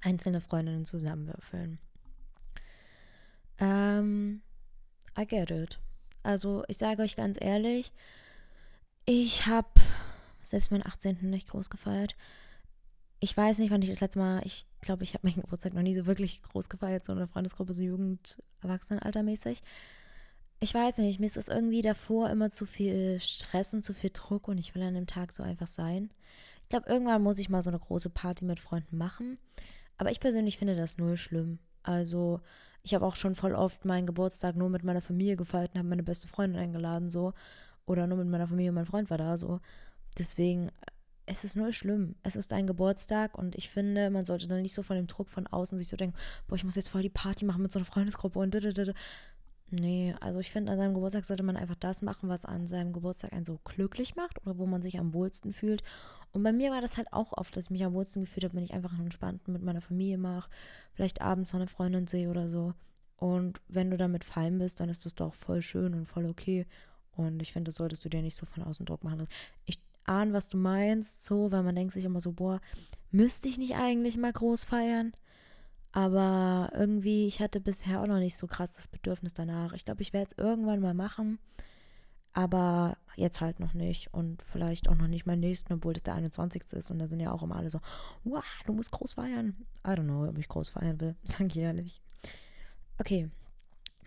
einzelne 0.00 0.40
Freundinnen 0.40 0.84
zusammenwürfeln. 0.84 1.78
Ähm, 3.58 4.42
I 5.18 5.26
get 5.26 5.50
it. 5.50 5.78
Also 6.22 6.64
ich 6.68 6.78
sage 6.78 7.02
euch 7.02 7.16
ganz 7.16 7.38
ehrlich, 7.40 7.92
ich 9.04 9.46
habe 9.46 9.68
selbst 10.42 10.70
meinen 10.70 10.86
18. 10.86 11.18
nicht 11.30 11.48
groß 11.48 11.70
gefeiert. 11.70 12.16
Ich 13.20 13.36
weiß 13.36 13.58
nicht, 13.58 13.70
wann 13.70 13.82
ich 13.82 13.88
das 13.88 14.00
letzte 14.00 14.18
Mal, 14.18 14.42
ich 14.44 14.66
glaube, 14.80 15.04
ich 15.04 15.14
habe 15.14 15.26
meinen 15.26 15.40
Geburtstag 15.40 15.72
noch 15.72 15.82
nie 15.82 15.94
so 15.94 16.06
wirklich 16.06 16.42
groß 16.42 16.68
gefeiert, 16.68 17.04
so 17.04 17.12
eine 17.12 17.26
Freundesgruppe, 17.26 17.72
so 17.72 17.82
Jugend-, 17.82 18.42
Erwachsenenaltermäßig. 18.62 19.62
Ich 20.58 20.74
weiß 20.74 20.98
nicht, 20.98 21.20
mir 21.20 21.26
ist 21.26 21.36
es 21.36 21.48
irgendwie 21.48 21.82
davor 21.82 22.30
immer 22.30 22.50
zu 22.50 22.66
viel 22.66 23.20
Stress 23.20 23.74
und 23.74 23.84
zu 23.84 23.92
viel 23.92 24.10
Druck 24.12 24.48
und 24.48 24.58
ich 24.58 24.74
will 24.74 24.82
an 24.82 24.94
dem 24.94 25.06
Tag 25.06 25.32
so 25.32 25.42
einfach 25.42 25.68
sein. 25.68 26.10
Ich 26.62 26.70
glaube, 26.70 26.88
irgendwann 26.88 27.22
muss 27.22 27.38
ich 27.38 27.48
mal 27.48 27.62
so 27.62 27.70
eine 27.70 27.78
große 27.78 28.10
Party 28.10 28.44
mit 28.44 28.58
Freunden 28.58 28.96
machen. 28.96 29.38
Aber 29.98 30.10
ich 30.10 30.20
persönlich 30.20 30.58
finde 30.58 30.76
das 30.76 30.98
null 30.98 31.16
schlimm. 31.16 31.58
Also, 31.82 32.40
ich 32.86 32.94
habe 32.94 33.04
auch 33.04 33.16
schon 33.16 33.34
voll 33.34 33.52
oft 33.52 33.84
meinen 33.84 34.06
Geburtstag 34.06 34.54
nur 34.54 34.70
mit 34.70 34.84
meiner 34.84 35.02
Familie 35.02 35.36
gefeiert 35.36 35.72
und 35.74 35.80
habe 35.80 35.88
meine 35.88 36.04
beste 36.04 36.28
Freundin 36.28 36.60
eingeladen, 36.62 37.10
so. 37.10 37.32
Oder 37.84 38.06
nur 38.06 38.16
mit 38.16 38.28
meiner 38.28 38.46
Familie 38.46 38.70
und 38.70 38.76
mein 38.76 38.86
Freund 38.86 39.10
war 39.10 39.18
da, 39.18 39.36
so. 39.36 39.58
Deswegen, 40.16 40.70
es 41.26 41.42
ist 41.42 41.56
nur 41.56 41.72
schlimm. 41.72 42.14
Es 42.22 42.36
ist 42.36 42.52
ein 42.52 42.68
Geburtstag 42.68 43.36
und 43.36 43.56
ich 43.56 43.70
finde, 43.70 44.08
man 44.10 44.24
sollte 44.24 44.46
dann 44.46 44.62
nicht 44.62 44.72
so 44.72 44.84
von 44.84 44.94
dem 44.94 45.08
Druck 45.08 45.28
von 45.28 45.48
außen 45.48 45.76
sich 45.78 45.88
so 45.88 45.96
denken, 45.96 46.16
boah, 46.46 46.54
ich 46.54 46.62
muss 46.62 46.76
jetzt 46.76 46.88
voll 46.88 47.02
die 47.02 47.08
Party 47.08 47.44
machen 47.44 47.60
mit 47.60 47.72
so 47.72 47.80
einer 47.80 47.86
Freundesgruppe 47.86 48.38
und 48.38 48.54
didididi. 48.54 48.92
Nee, 49.70 50.14
also 50.20 50.38
ich 50.38 50.52
finde, 50.52 50.70
an 50.70 50.78
seinem 50.78 50.94
Geburtstag 50.94 51.24
sollte 51.24 51.42
man 51.42 51.56
einfach 51.56 51.74
das 51.74 52.02
machen, 52.02 52.28
was 52.28 52.44
an 52.44 52.68
seinem 52.68 52.92
Geburtstag 52.92 53.32
einen 53.32 53.44
so 53.44 53.58
glücklich 53.64 54.14
macht 54.14 54.40
oder 54.46 54.58
wo 54.58 54.66
man 54.66 54.80
sich 54.80 55.00
am 55.00 55.12
wohlsten 55.12 55.52
fühlt. 55.52 55.82
Und 56.36 56.42
bei 56.42 56.52
mir 56.52 56.70
war 56.70 56.82
das 56.82 56.98
halt 56.98 57.10
auch 57.14 57.32
oft, 57.32 57.56
dass 57.56 57.64
ich 57.64 57.70
mich 57.70 57.82
am 57.82 57.94
wohlsten 57.94 58.24
gefühlt 58.24 58.44
habe, 58.44 58.54
wenn 58.54 58.62
ich 58.62 58.74
einfach 58.74 58.92
einen 58.92 59.04
entspannten 59.04 59.54
mit 59.54 59.62
meiner 59.62 59.80
Familie 59.80 60.18
mache, 60.18 60.50
vielleicht 60.92 61.22
abends 61.22 61.54
noch 61.54 61.60
eine 61.60 61.66
Freundin 61.66 62.06
sehe 62.06 62.28
oder 62.28 62.50
so. 62.50 62.74
Und 63.16 63.62
wenn 63.68 63.90
du 63.90 63.96
damit 63.96 64.22
fein 64.22 64.58
bist, 64.58 64.80
dann 64.80 64.90
ist 64.90 65.06
das 65.06 65.14
doch 65.14 65.32
voll 65.32 65.62
schön 65.62 65.94
und 65.94 66.04
voll 66.04 66.26
okay. 66.26 66.66
Und 67.12 67.40
ich 67.40 67.54
finde, 67.54 67.70
das 67.70 67.76
solltest 67.76 68.04
du 68.04 68.10
dir 68.10 68.20
nicht 68.20 68.36
so 68.36 68.44
von 68.44 68.62
außen 68.62 68.84
Druck 68.84 69.02
machen. 69.02 69.26
Ich 69.64 69.78
ahne, 70.04 70.34
was 70.34 70.50
du 70.50 70.58
meinst, 70.58 71.24
so, 71.24 71.52
weil 71.52 71.62
man 71.62 71.74
denkt 71.74 71.94
sich 71.94 72.04
immer 72.04 72.20
so, 72.20 72.32
boah, 72.32 72.60
müsste 73.10 73.48
ich 73.48 73.56
nicht 73.56 73.76
eigentlich 73.76 74.18
mal 74.18 74.34
groß 74.34 74.64
feiern? 74.64 75.14
Aber 75.92 76.70
irgendwie, 76.74 77.26
ich 77.26 77.40
hatte 77.40 77.60
bisher 77.60 78.02
auch 78.02 78.06
noch 78.06 78.18
nicht 78.18 78.36
so 78.36 78.46
krass 78.46 78.76
das 78.76 78.88
Bedürfnis 78.88 79.32
danach. 79.32 79.72
Ich 79.72 79.86
glaube, 79.86 80.02
ich 80.02 80.12
werde 80.12 80.30
es 80.30 80.36
irgendwann 80.36 80.80
mal 80.80 80.92
machen. 80.92 81.38
Aber 82.36 82.98
jetzt 83.16 83.40
halt 83.40 83.60
noch 83.60 83.72
nicht. 83.72 84.12
Und 84.12 84.42
vielleicht 84.42 84.90
auch 84.90 84.94
noch 84.94 85.08
nicht 85.08 85.24
meinen 85.24 85.40
nächsten, 85.40 85.72
obwohl 85.72 85.94
das 85.94 86.02
der 86.02 86.14
21. 86.14 86.64
ist. 86.74 86.90
Und 86.90 86.98
da 86.98 87.06
sind 87.08 87.20
ja 87.20 87.32
auch 87.32 87.42
immer 87.42 87.56
alle 87.56 87.70
so, 87.70 87.80
wow, 88.24 88.44
du 88.66 88.74
musst 88.74 88.90
groß 88.90 89.14
feiern. 89.14 89.56
I 89.86 89.90
don't 89.92 90.04
know, 90.04 90.28
ob 90.28 90.36
ich 90.36 90.46
groß 90.46 90.68
feiern 90.68 91.00
will. 91.00 91.16
Sag 91.24 91.46
ich 91.46 91.56
ehrlich. 91.56 92.02
Okay. 92.98 93.30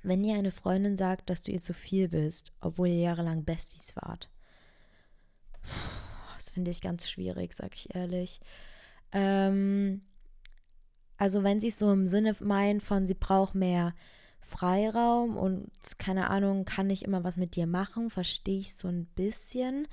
Wenn 0.04 0.22
dir 0.22 0.36
eine 0.36 0.52
Freundin 0.52 0.96
sagt, 0.96 1.30
dass 1.32 1.42
du 1.42 1.52
ihr 1.52 1.60
zu 1.60 1.74
viel 1.74 2.08
bist, 2.08 2.54
obwohl 2.62 2.90
ihr 2.90 3.00
jahrelang 3.00 3.46
Besties 3.46 3.96
wart. 3.96 4.30
Das 6.36 6.52
finde 6.52 6.70
ich 6.70 6.82
ganz 6.82 7.10
schwierig, 7.10 7.54
sag 7.54 7.74
ich 7.76 7.96
ehrlich. 7.96 8.40
Ähm, 9.12 10.02
Also 11.18 11.44
wenn 11.44 11.60
sie 11.60 11.68
es 11.70 11.80
so 11.80 11.92
im 11.92 12.06
Sinne 12.06 12.36
meint 12.42 12.84
von, 12.84 13.08
sie 13.08 13.16
braucht 13.16 13.56
mehr 13.56 13.94
Freiraum 14.42 15.38
und 15.38 15.70
keine 15.98 16.30
Ahnung, 16.30 16.66
kann 16.66 16.88
nicht 16.88 17.04
immer 17.04 17.24
was 17.24 17.38
mit 17.38 17.56
dir 17.56 17.68
machen, 17.68 18.10
verstehe 18.10 18.60
ich 18.60 18.74
so 18.74 18.88
ein 18.88 19.06
bisschen. 19.16 19.88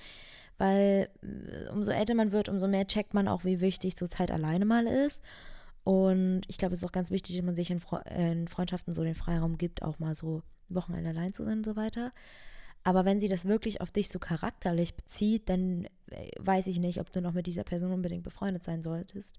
Weil 0.58 1.10
äh, 1.22 1.70
umso 1.70 1.90
älter 1.90 2.14
man 2.14 2.32
wird, 2.32 2.48
umso 2.48 2.66
mehr 2.66 2.86
checkt 2.86 3.12
man 3.12 3.28
auch, 3.28 3.44
wie 3.44 3.60
wichtig 3.60 3.96
so 3.96 4.06
Zeit 4.06 4.30
alleine 4.30 4.64
mal 4.64 4.86
ist. 4.86 5.22
Und 5.84 6.42
ich 6.48 6.58
glaube, 6.58 6.74
es 6.74 6.80
ist 6.80 6.88
auch 6.88 6.92
ganz 6.92 7.10
wichtig, 7.10 7.36
dass 7.36 7.44
man 7.44 7.54
sich 7.54 7.70
in, 7.70 7.80
Fre 7.80 8.02
in 8.10 8.48
Freundschaften 8.48 8.94
so 8.94 9.04
den 9.04 9.14
Freiraum 9.14 9.58
gibt, 9.58 9.82
auch 9.82 9.98
mal 9.98 10.14
so 10.14 10.42
Wochenende 10.68 11.10
allein 11.10 11.32
zu 11.32 11.44
sein 11.44 11.58
und 11.58 11.66
so 11.66 11.76
weiter. 11.76 12.12
Aber 12.82 13.04
wenn 13.04 13.20
sie 13.20 13.28
das 13.28 13.46
wirklich 13.46 13.80
auf 13.80 13.92
dich 13.92 14.08
so 14.08 14.18
charakterlich 14.18 14.94
bezieht, 14.94 15.48
dann 15.48 15.86
äh, 16.10 16.30
weiß 16.38 16.68
ich 16.68 16.78
nicht, 16.78 17.00
ob 17.00 17.12
du 17.12 17.20
noch 17.20 17.32
mit 17.32 17.46
dieser 17.46 17.64
Person 17.64 17.92
unbedingt 17.92 18.22
befreundet 18.22 18.64
sein 18.64 18.82
solltest. 18.82 19.38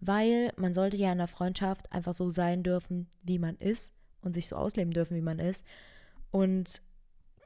Weil 0.00 0.52
man 0.56 0.74
sollte 0.74 0.96
ja 0.96 1.12
in 1.12 1.18
der 1.18 1.26
Freundschaft 1.26 1.92
einfach 1.92 2.14
so 2.14 2.28
sein 2.30 2.62
dürfen, 2.62 3.08
wie 3.22 3.38
man 3.38 3.56
ist 3.56 3.95
und 4.22 4.34
sich 4.34 4.48
so 4.48 4.56
ausleben 4.56 4.92
dürfen, 4.92 5.16
wie 5.16 5.22
man 5.22 5.38
ist. 5.38 5.64
Und 6.30 6.82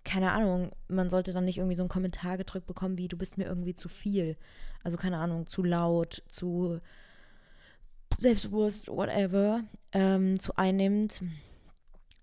keine 0.05 0.33
Ahnung, 0.33 0.73
man 0.89 1.11
sollte 1.11 1.33
dann 1.33 1.45
nicht 1.45 1.59
irgendwie 1.59 1.77
so 1.77 1.83
einen 1.83 1.91
Kommentar 1.91 2.39
gedrückt 2.39 2.67
bekommen, 2.67 2.97
wie 2.97 3.09
du 3.09 3.17
bist 3.17 3.37
mir 3.39 3.45
irgendwie 3.45 3.75
zu 3.75 3.89
viel. 3.89 4.37
Also 4.83 4.97
keine 4.97 5.19
Ahnung, 5.19 5.47
zu 5.47 5.63
laut, 5.63 6.23
zu 6.29 6.81
selbstbewusst, 8.17 8.89
whatever, 8.89 9.63
ähm, 9.93 10.41
zu 10.41 10.57
einnehmend. 10.57 11.23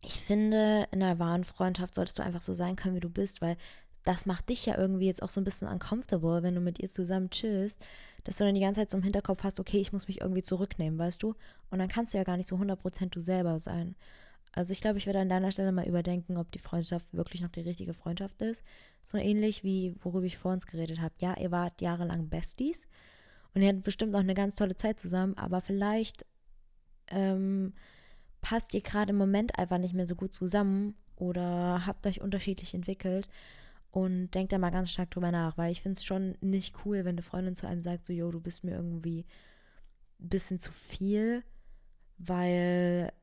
Ich 0.01 0.20
finde, 0.20 0.88
in 0.92 1.04
einer 1.04 1.20
wahren 1.20 1.44
Freundschaft 1.44 1.96
solltest 1.96 2.18
du 2.20 2.24
einfach 2.24 2.42
so 2.42 2.54
sein 2.54 2.75
können, 2.75 2.96
wie 2.96 3.01
du 3.01 3.10
bist, 3.10 3.42
weil 3.42 3.58
das 4.04 4.25
macht 4.25 4.48
dich 4.50 4.66
ja 4.66 4.77
irgendwie 4.77 5.08
jetzt 5.08 5.22
auch 5.22 5.30
so 5.30 5.42
ein 5.42 5.44
bisschen 5.44 5.68
uncomfortable, 5.68 6.42
wenn 6.42 6.56
du 6.56 6.62
mit 6.62 6.80
ihr 6.80 6.88
zusammen 6.88 7.30
chillst, 7.30 7.82
dass 8.24 8.38
du 8.38 8.46
dann 8.46 8.56
die 8.56 8.62
ganze 8.62 8.82
Zeit 8.82 8.89
so 8.89 8.98
im 8.98 9.04
Hinterkopf 9.04 9.44
hast, 9.44 9.60
okay, 9.60 9.80
ich 9.80 9.92
muss 9.92 10.08
mich 10.08 10.22
irgendwie 10.22 10.44
zurücknehmen, 10.44 10.98
weißt 10.98 11.22
du? 11.22 11.36
Und 11.70 11.80
dann 11.80 11.89
kannst 11.89 12.13
du 12.13 12.18
ja 12.18 12.24
gar 12.24 12.38
nicht 12.38 12.48
so 12.48 12.56
100% 12.56 13.10
du 13.10 13.20
selber 13.20 13.60
sein. 13.60 13.96
Also 14.57 14.71
ich 14.71 14.81
glaube, 14.81 14.97
ich 14.97 15.05
würde 15.05 15.19
an 15.19 15.29
deiner 15.29 15.51
Stelle 15.51 15.71
mal 15.71 15.87
überdenken, 15.87 16.35
ob 16.35 16.51
die 16.51 16.57
Freundschaft 16.57 17.13
wirklich 17.13 17.41
noch 17.41 17.51
die 17.51 17.61
richtige 17.61 17.93
Freundschaft 17.93 18.41
ist. 18.41 18.63
So 19.03 19.19
ähnlich 19.19 19.63
wie 19.63 19.95
worüber 20.01 20.25
ich 20.25 20.39
vor 20.39 20.51
uns 20.51 20.65
geredet 20.65 20.99
habe. 20.99 21.13
Ja, 21.19 21.37
ihr 21.37 21.51
wart 21.51 21.79
jahrelang 21.79 22.27
Besties 22.27 22.87
und 23.53 23.61
ihr 23.61 23.69
hattet 23.69 23.83
bestimmt 23.83 24.15
auch 24.15 24.19
eine 24.19 24.33
ganz 24.33 24.55
tolle 24.55 24.75
Zeit 24.75 24.99
zusammen, 24.99 25.37
aber 25.37 25.61
vielleicht 25.61 26.25
ähm, 27.09 27.75
passt 28.41 28.73
ihr 28.73 28.81
gerade 28.81 29.11
im 29.11 29.17
Moment 29.17 29.59
einfach 29.59 29.77
nicht 29.77 29.93
mehr 29.93 30.07
so 30.07 30.15
gut 30.15 30.33
zusammen 30.33 30.95
oder 31.17 31.85
habt 31.85 32.07
euch 32.07 32.21
unterschiedlich 32.21 32.73
entwickelt 32.73 33.29
und 33.91 34.31
denkt 34.31 34.53
da 34.53 34.57
mal 34.57 34.71
ganz 34.71 34.89
stark 34.89 35.11
drüber 35.11 35.31
nach, 35.31 35.55
weil 35.59 35.71
ich 35.71 35.83
finde 35.83 35.97
es 35.99 36.03
schon 36.03 36.35
nicht 36.41 36.83
cool, 36.83 37.05
wenn 37.05 37.13
eine 37.13 37.21
Freundin 37.21 37.55
zu 37.55 37.67
einem 37.67 37.83
sagt, 37.83 38.07
so, 38.07 38.11
yo, 38.11 38.31
du 38.31 38.39
bist 38.39 38.63
mir 38.63 38.71
irgendwie 38.71 39.27
ein 40.19 40.29
bisschen 40.29 40.59
zu 40.59 40.71
viel, 40.71 41.43
weil 42.17 43.13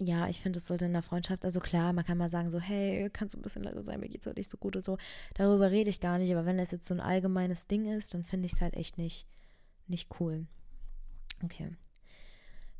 ja, 0.00 0.28
ich 0.28 0.40
finde, 0.40 0.58
es 0.58 0.66
sollte 0.66 0.86
in 0.86 0.92
der 0.92 1.02
Freundschaft, 1.02 1.44
also 1.44 1.60
klar, 1.60 1.92
man 1.92 2.04
kann 2.04 2.18
mal 2.18 2.28
sagen, 2.28 2.50
so, 2.50 2.58
hey, 2.58 3.08
kannst 3.12 3.34
du 3.34 3.38
ein 3.38 3.42
bisschen 3.42 3.62
leiser 3.62 3.82
sein, 3.82 4.00
mir 4.00 4.08
geht's 4.08 4.26
heute 4.26 4.40
nicht 4.40 4.50
so 4.50 4.56
gut 4.56 4.74
und 4.76 4.82
so. 4.82 4.98
Darüber 5.34 5.70
rede 5.70 5.90
ich 5.90 6.00
gar 6.00 6.18
nicht, 6.18 6.32
aber 6.32 6.46
wenn 6.46 6.58
das 6.58 6.72
jetzt 6.72 6.86
so 6.86 6.94
ein 6.94 7.00
allgemeines 7.00 7.66
Ding 7.66 7.86
ist, 7.86 8.12
dann 8.12 8.24
finde 8.24 8.46
ich 8.46 8.54
es 8.54 8.60
halt 8.60 8.74
echt 8.74 8.98
nicht, 8.98 9.26
nicht 9.86 10.08
cool. 10.18 10.46
Okay. 11.42 11.70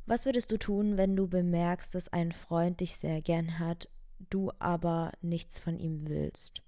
Was 0.05 0.25
würdest 0.25 0.51
du 0.51 0.57
tun, 0.57 0.97
wenn 0.97 1.15
du 1.15 1.27
bemerkst, 1.27 1.95
dass 1.95 2.09
ein 2.09 2.31
Freund 2.31 2.79
dich 2.81 2.95
sehr 2.95 3.21
gern 3.21 3.59
hat, 3.59 3.87
du 4.29 4.51
aber 4.59 5.11
nichts 5.21 5.59
von 5.59 5.79
ihm 5.79 6.07
willst? 6.07 6.61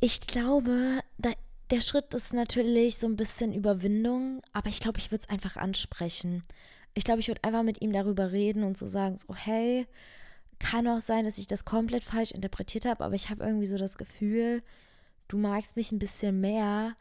Ich 0.00 0.20
glaube, 0.20 1.00
da, 1.18 1.32
der 1.70 1.80
Schritt 1.80 2.14
ist 2.14 2.32
natürlich 2.32 2.96
so 2.96 3.06
ein 3.06 3.16
bisschen 3.16 3.52
Überwindung, 3.52 4.40
aber 4.52 4.68
ich 4.68 4.80
glaube, 4.80 4.98
ich 4.98 5.10
würde 5.10 5.22
es 5.22 5.30
einfach 5.30 5.56
ansprechen 5.56 6.42
ich 6.94 7.04
glaube, 7.04 7.20
ich 7.20 7.28
würde 7.28 7.44
einfach 7.44 7.62
mit 7.62 7.80
ihm 7.82 7.92
darüber 7.92 8.32
reden 8.32 8.64
und 8.64 8.76
so 8.76 8.88
sagen, 8.88 9.16
so, 9.16 9.34
hey, 9.34 9.86
kann 10.58 10.86
auch 10.86 11.00
sein, 11.00 11.24
dass 11.24 11.38
ich 11.38 11.46
das 11.46 11.64
komplett 11.64 12.04
falsch 12.04 12.30
interpretiert 12.30 12.84
habe, 12.84 13.04
aber 13.04 13.14
ich 13.14 13.30
habe 13.30 13.44
irgendwie 13.44 13.66
so 13.66 13.76
das 13.76 13.98
Gefühl, 13.98 14.62
du 15.28 15.38
magst 15.38 15.76
mich 15.76 15.90
ein 15.92 15.98
bisschen 15.98 16.40
mehr 16.40 16.94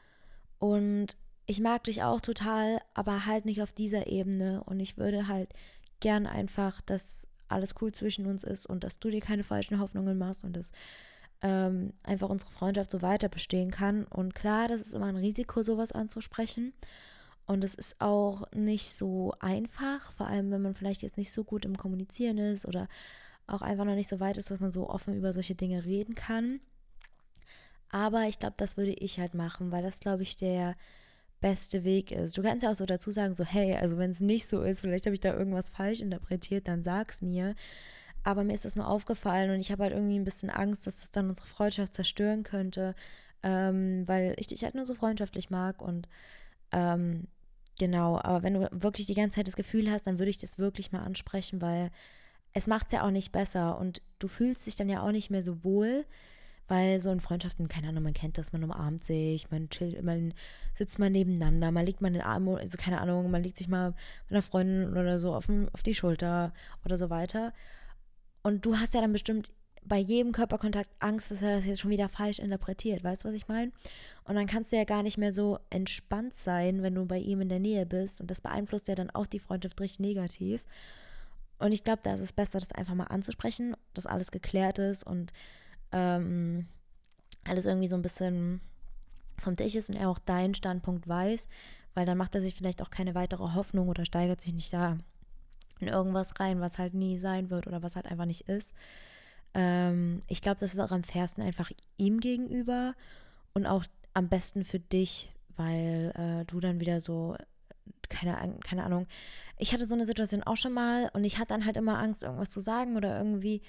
und 0.59 1.17
ich 1.45 1.59
mag 1.59 1.83
dich 1.83 2.03
auch 2.03 2.21
total, 2.21 2.79
aber 2.93 3.25
halt 3.25 3.45
nicht 3.45 3.61
auf 3.61 3.73
dieser 3.73 4.07
Ebene 4.07 4.63
und 4.63 4.79
ich 4.79 4.97
würde 4.97 5.27
halt 5.27 5.49
gern 5.99 6.25
einfach, 6.25 6.81
dass 6.81 7.27
alles 7.49 7.75
cool 7.81 7.91
zwischen 7.91 8.25
uns 8.25 8.43
ist 8.43 8.65
und 8.65 8.83
dass 8.83 8.99
du 8.99 9.09
dir 9.09 9.21
keine 9.21 9.43
falschen 9.43 9.79
Hoffnungen 9.79 10.17
machst 10.17 10.43
und 10.43 10.55
dass 10.55 10.71
ähm, 11.41 11.93
einfach 12.03 12.29
unsere 12.29 12.51
Freundschaft 12.51 12.91
so 12.91 13.01
weiter 13.01 13.29
bestehen 13.29 13.71
kann. 13.71 14.05
Und 14.05 14.35
klar, 14.35 14.67
das 14.67 14.81
ist 14.81 14.93
immer 14.93 15.07
ein 15.07 15.17
Risiko, 15.17 15.61
sowas 15.61 15.91
anzusprechen. 15.91 16.73
Und 17.51 17.65
es 17.65 17.75
ist 17.75 17.99
auch 17.99 18.49
nicht 18.53 18.87
so 18.87 19.33
einfach, 19.41 20.13
vor 20.13 20.27
allem 20.27 20.51
wenn 20.51 20.61
man 20.61 20.73
vielleicht 20.73 21.01
jetzt 21.01 21.17
nicht 21.17 21.33
so 21.33 21.43
gut 21.43 21.65
im 21.65 21.77
Kommunizieren 21.77 22.37
ist 22.37 22.65
oder 22.65 22.87
auch 23.45 23.61
einfach 23.61 23.83
noch 23.83 23.95
nicht 23.95 24.07
so 24.07 24.21
weit 24.21 24.37
ist, 24.37 24.49
dass 24.49 24.61
man 24.61 24.71
so 24.71 24.89
offen 24.89 25.17
über 25.17 25.33
solche 25.33 25.53
Dinge 25.53 25.83
reden 25.83 26.15
kann. 26.15 26.61
Aber 27.89 28.23
ich 28.23 28.39
glaube, 28.39 28.53
das 28.55 28.77
würde 28.77 28.93
ich 28.93 29.19
halt 29.19 29.33
machen, 29.33 29.69
weil 29.69 29.83
das, 29.83 29.99
glaube 29.99 30.23
ich, 30.23 30.37
der 30.37 30.77
beste 31.41 31.83
Weg 31.83 32.13
ist. 32.13 32.37
Du 32.37 32.41
kannst 32.41 32.63
ja 32.63 32.71
auch 32.71 32.75
so 32.75 32.85
dazu 32.85 33.11
sagen, 33.11 33.33
so, 33.33 33.43
hey, 33.43 33.75
also 33.75 33.97
wenn 33.97 34.11
es 34.11 34.21
nicht 34.21 34.47
so 34.47 34.61
ist, 34.61 34.79
vielleicht 34.79 35.05
habe 35.05 35.13
ich 35.13 35.19
da 35.19 35.33
irgendwas 35.33 35.71
falsch 35.71 35.99
interpretiert, 35.99 36.69
dann 36.69 36.83
sag's 36.83 37.21
mir. 37.21 37.55
Aber 38.23 38.45
mir 38.45 38.53
ist 38.53 38.63
das 38.63 38.77
nur 38.77 38.87
aufgefallen 38.87 39.51
und 39.51 39.59
ich 39.59 39.73
habe 39.73 39.83
halt 39.83 39.91
irgendwie 39.91 40.17
ein 40.17 40.23
bisschen 40.23 40.49
Angst, 40.49 40.87
dass 40.87 41.01
das 41.01 41.11
dann 41.11 41.27
unsere 41.27 41.49
Freundschaft 41.49 41.95
zerstören 41.95 42.43
könnte, 42.43 42.95
ähm, 43.43 44.07
weil 44.07 44.35
ich 44.37 44.47
dich 44.47 44.63
halt 44.63 44.75
nur 44.75 44.85
so 44.85 44.93
freundschaftlich 44.93 45.49
mag 45.49 45.81
und 45.81 46.07
ähm, 46.71 47.27
genau, 47.81 48.19
aber 48.21 48.43
wenn 48.43 48.53
du 48.53 48.69
wirklich 48.71 49.07
die 49.07 49.15
ganze 49.15 49.37
Zeit 49.37 49.47
das 49.47 49.55
Gefühl 49.55 49.89
hast, 49.89 50.05
dann 50.05 50.19
würde 50.19 50.29
ich 50.29 50.37
das 50.37 50.59
wirklich 50.59 50.91
mal 50.91 51.01
ansprechen, 51.01 51.61
weil 51.61 51.89
es 52.53 52.67
macht 52.67 52.87
es 52.87 52.93
ja 52.93 53.03
auch 53.03 53.09
nicht 53.09 53.31
besser 53.31 53.79
und 53.79 54.03
du 54.19 54.27
fühlst 54.27 54.67
dich 54.67 54.75
dann 54.75 54.87
ja 54.87 55.01
auch 55.01 55.11
nicht 55.11 55.31
mehr 55.31 55.41
so 55.41 55.63
wohl, 55.63 56.05
weil 56.67 56.99
so 56.99 57.11
in 57.11 57.21
Freundschaften, 57.21 57.67
keine 57.67 57.89
Ahnung, 57.89 58.03
man 58.03 58.13
kennt 58.13 58.37
das, 58.37 58.53
man 58.53 58.63
umarmt 58.63 59.03
sich, 59.03 59.49
man 59.49 59.69
chillt, 59.69 60.03
man 60.03 60.35
sitzt 60.75 60.99
mal 60.99 61.09
nebeneinander, 61.09 61.71
man 61.71 61.83
legt 61.83 62.01
mal 62.01 62.11
den 62.11 62.21
Arm, 62.21 62.47
also 62.49 62.77
keine 62.77 63.01
Ahnung, 63.01 63.31
man 63.31 63.41
legt 63.41 63.57
sich 63.57 63.67
mal 63.67 63.95
mit 64.25 64.31
einer 64.31 64.43
Freundin 64.43 64.91
oder 64.91 65.17
so 65.17 65.33
auf, 65.33 65.49
auf 65.73 65.81
die 65.81 65.95
Schulter 65.95 66.53
oder 66.85 66.99
so 66.99 67.09
weiter. 67.09 67.51
Und 68.43 68.63
du 68.63 68.77
hast 68.77 68.93
ja 68.93 69.01
dann 69.01 69.11
bestimmt 69.11 69.51
bei 69.83 69.97
jedem 69.97 70.31
Körperkontakt 70.31 70.89
Angst, 70.99 71.31
dass 71.31 71.41
er 71.41 71.55
das 71.55 71.65
jetzt 71.65 71.81
schon 71.81 71.91
wieder 71.91 72.07
falsch 72.07 72.39
interpretiert. 72.39 73.03
Weißt 73.03 73.23
du, 73.23 73.29
was 73.29 73.35
ich 73.35 73.47
meine? 73.47 73.71
Und 74.23 74.35
dann 74.35 74.47
kannst 74.47 74.71
du 74.71 74.77
ja 74.77 74.83
gar 74.83 75.03
nicht 75.03 75.17
mehr 75.17 75.33
so 75.33 75.59
entspannt 75.69 76.33
sein, 76.33 76.83
wenn 76.83 76.95
du 76.95 77.05
bei 77.05 77.17
ihm 77.17 77.41
in 77.41 77.49
der 77.49 77.59
Nähe 77.59 77.85
bist. 77.85 78.21
Und 78.21 78.29
das 78.29 78.41
beeinflusst 78.41 78.87
ja 78.87 78.95
dann 78.95 79.09
auch 79.09 79.25
die 79.25 79.39
Freundschaft 79.39 79.79
richtig 79.81 79.99
negativ. 79.99 80.65
Und 81.57 81.71
ich 81.71 81.83
glaube, 81.83 82.01
da 82.03 82.13
ist 82.13 82.21
es 82.21 82.33
besser, 82.33 82.59
das 82.59 82.71
einfach 82.71 82.95
mal 82.95 83.05
anzusprechen, 83.05 83.75
dass 83.93 84.07
alles 84.07 84.31
geklärt 84.31 84.79
ist 84.79 85.05
und 85.05 85.31
ähm, 85.91 86.67
alles 87.43 87.65
irgendwie 87.65 87.87
so 87.87 87.95
ein 87.95 88.01
bisschen 88.01 88.61
vom 89.37 89.55
Tisch 89.55 89.75
ist 89.75 89.89
und 89.89 89.95
er 89.95 90.09
auch 90.09 90.19
deinen 90.19 90.53
Standpunkt 90.53 91.07
weiß, 91.07 91.47
weil 91.93 92.05
dann 92.05 92.17
macht 92.17 92.35
er 92.35 92.41
sich 92.41 92.55
vielleicht 92.55 92.81
auch 92.81 92.89
keine 92.89 93.15
weitere 93.15 93.53
Hoffnung 93.53 93.89
oder 93.89 94.05
steigert 94.05 94.41
sich 94.41 94.53
nicht 94.53 94.71
da 94.71 94.97
in 95.79 95.87
irgendwas 95.87 96.39
rein, 96.39 96.61
was 96.61 96.77
halt 96.77 96.93
nie 96.93 97.17
sein 97.19 97.49
wird 97.49 97.67
oder 97.67 97.83
was 97.83 97.95
halt 97.95 98.05
einfach 98.05 98.25
nicht 98.25 98.47
ist. 98.47 98.75
Ähm, 99.53 100.21
ich 100.27 100.41
glaube, 100.41 100.59
das 100.59 100.73
ist 100.73 100.79
auch 100.79 100.91
am 100.91 101.03
fairsten 101.03 101.43
einfach 101.43 101.71
ihm 101.97 102.19
gegenüber 102.19 102.93
und 103.53 103.65
auch 103.65 103.85
am 104.13 104.29
besten 104.29 104.63
für 104.63 104.79
dich, 104.79 105.31
weil 105.55 106.13
äh, 106.15 106.45
du 106.45 106.59
dann 106.59 106.79
wieder 106.79 107.01
so, 107.01 107.35
keine, 108.09 108.57
keine 108.63 108.83
Ahnung, 108.83 109.07
ich 109.57 109.73
hatte 109.73 109.85
so 109.85 109.95
eine 109.95 110.05
Situation 110.05 110.43
auch 110.43 110.57
schon 110.57 110.73
mal 110.73 111.09
und 111.13 111.23
ich 111.23 111.37
hatte 111.37 111.49
dann 111.49 111.65
halt 111.65 111.77
immer 111.77 111.99
Angst, 111.99 112.23
irgendwas 112.23 112.51
zu 112.51 112.59
sagen 112.59 112.97
oder 112.97 113.17
irgendwie 113.17 113.61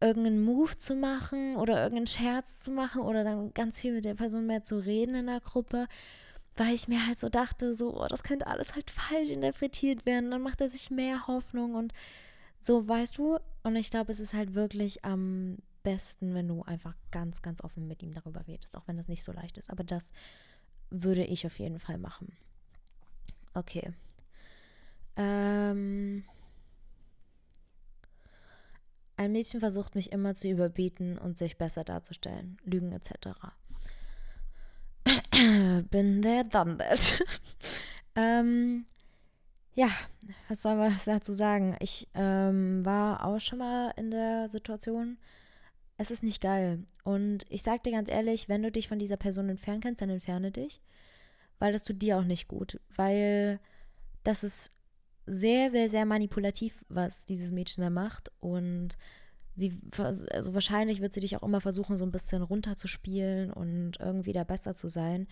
irgendeinen 0.00 0.44
Move 0.44 0.76
zu 0.76 0.96
machen 0.96 1.56
oder 1.56 1.76
irgendeinen 1.76 2.08
Scherz 2.08 2.60
zu 2.62 2.72
machen 2.72 3.02
oder 3.02 3.22
dann 3.22 3.54
ganz 3.54 3.80
viel 3.80 3.92
mit 3.92 4.04
der 4.04 4.14
Person 4.14 4.46
mehr 4.46 4.64
zu 4.64 4.78
reden 4.78 5.14
in 5.14 5.26
der 5.26 5.40
Gruppe, 5.40 5.86
weil 6.56 6.74
ich 6.74 6.88
mir 6.88 7.06
halt 7.06 7.18
so 7.18 7.28
dachte, 7.28 7.74
so, 7.74 7.96
oh, 7.98 8.08
das 8.08 8.24
könnte 8.24 8.48
alles 8.48 8.74
halt 8.74 8.90
falsch 8.90 9.30
interpretiert 9.30 10.04
werden. 10.04 10.30
Dann 10.30 10.42
macht 10.42 10.60
er 10.60 10.68
sich 10.68 10.90
mehr 10.90 11.28
Hoffnung 11.28 11.74
und 11.74 11.92
so, 12.58 12.86
weißt 12.86 13.18
du? 13.18 13.38
Und 13.62 13.76
ich 13.76 13.90
glaube, 13.90 14.12
es 14.12 14.20
ist 14.20 14.34
halt 14.34 14.54
wirklich 14.54 15.04
am 15.04 15.58
besten, 15.82 16.34
wenn 16.34 16.48
du 16.48 16.62
einfach 16.62 16.94
ganz, 17.10 17.42
ganz 17.42 17.62
offen 17.62 17.86
mit 17.86 18.02
ihm 18.02 18.12
darüber 18.12 18.46
redest, 18.46 18.76
auch 18.76 18.86
wenn 18.86 18.96
das 18.96 19.08
nicht 19.08 19.22
so 19.22 19.32
leicht 19.32 19.58
ist. 19.58 19.70
Aber 19.70 19.84
das 19.84 20.12
würde 20.90 21.24
ich 21.24 21.46
auf 21.46 21.58
jeden 21.58 21.78
Fall 21.78 21.98
machen. 21.98 22.36
Okay. 23.54 23.92
Ähm. 25.16 26.24
Ein 29.16 29.32
Mädchen 29.32 29.60
versucht 29.60 29.94
mich 29.94 30.10
immer 30.10 30.34
zu 30.34 30.48
überbieten 30.48 31.18
und 31.18 31.38
sich 31.38 31.56
besser 31.56 31.84
darzustellen. 31.84 32.56
Lügen 32.64 32.92
etc. 32.92 33.12
Bin 35.90 36.22
there, 36.22 36.44
done 36.44 36.78
that. 36.78 37.22
ähm, 38.16 38.86
ja, 39.74 39.88
was 40.48 40.62
soll 40.62 40.76
man 40.76 40.96
dazu 41.04 41.32
sagen? 41.32 41.76
Ich 41.80 42.08
ähm, 42.14 42.84
war 42.84 43.24
auch 43.24 43.40
schon 43.40 43.58
mal 43.58 43.92
in 43.96 44.10
der 44.10 44.48
Situation, 44.48 45.18
es 45.96 46.10
ist 46.10 46.22
nicht 46.22 46.40
geil. 46.40 46.84
Und 47.04 47.44
ich 47.48 47.62
sag 47.62 47.82
dir 47.82 47.92
ganz 47.92 48.10
ehrlich, 48.10 48.48
wenn 48.48 48.62
du 48.62 48.70
dich 48.70 48.88
von 48.88 48.98
dieser 48.98 49.16
Person 49.16 49.48
entfernen 49.48 49.80
kannst, 49.80 50.02
dann 50.02 50.10
entferne 50.10 50.50
dich. 50.50 50.80
Weil 51.58 51.72
das 51.72 51.84
tut 51.84 52.02
dir 52.02 52.18
auch 52.18 52.24
nicht 52.24 52.48
gut. 52.48 52.80
Weil 52.96 53.60
das 54.24 54.44
ist 54.44 54.72
sehr, 55.26 55.70
sehr, 55.70 55.88
sehr 55.88 56.04
manipulativ, 56.04 56.84
was 56.88 57.26
dieses 57.26 57.52
Mädchen 57.52 57.82
da 57.82 57.90
macht. 57.90 58.32
Und 58.40 58.96
sie, 59.54 59.78
also 59.96 60.54
wahrscheinlich 60.54 61.00
wird 61.00 61.12
sie 61.12 61.20
dich 61.20 61.36
auch 61.36 61.42
immer 61.42 61.60
versuchen, 61.60 61.96
so 61.96 62.04
ein 62.04 62.12
bisschen 62.12 62.42
runterzuspielen 62.42 63.52
und 63.52 64.00
irgendwie 64.00 64.32
da 64.32 64.44
besser 64.44 64.74
zu 64.74 64.88
sein. 64.88 65.28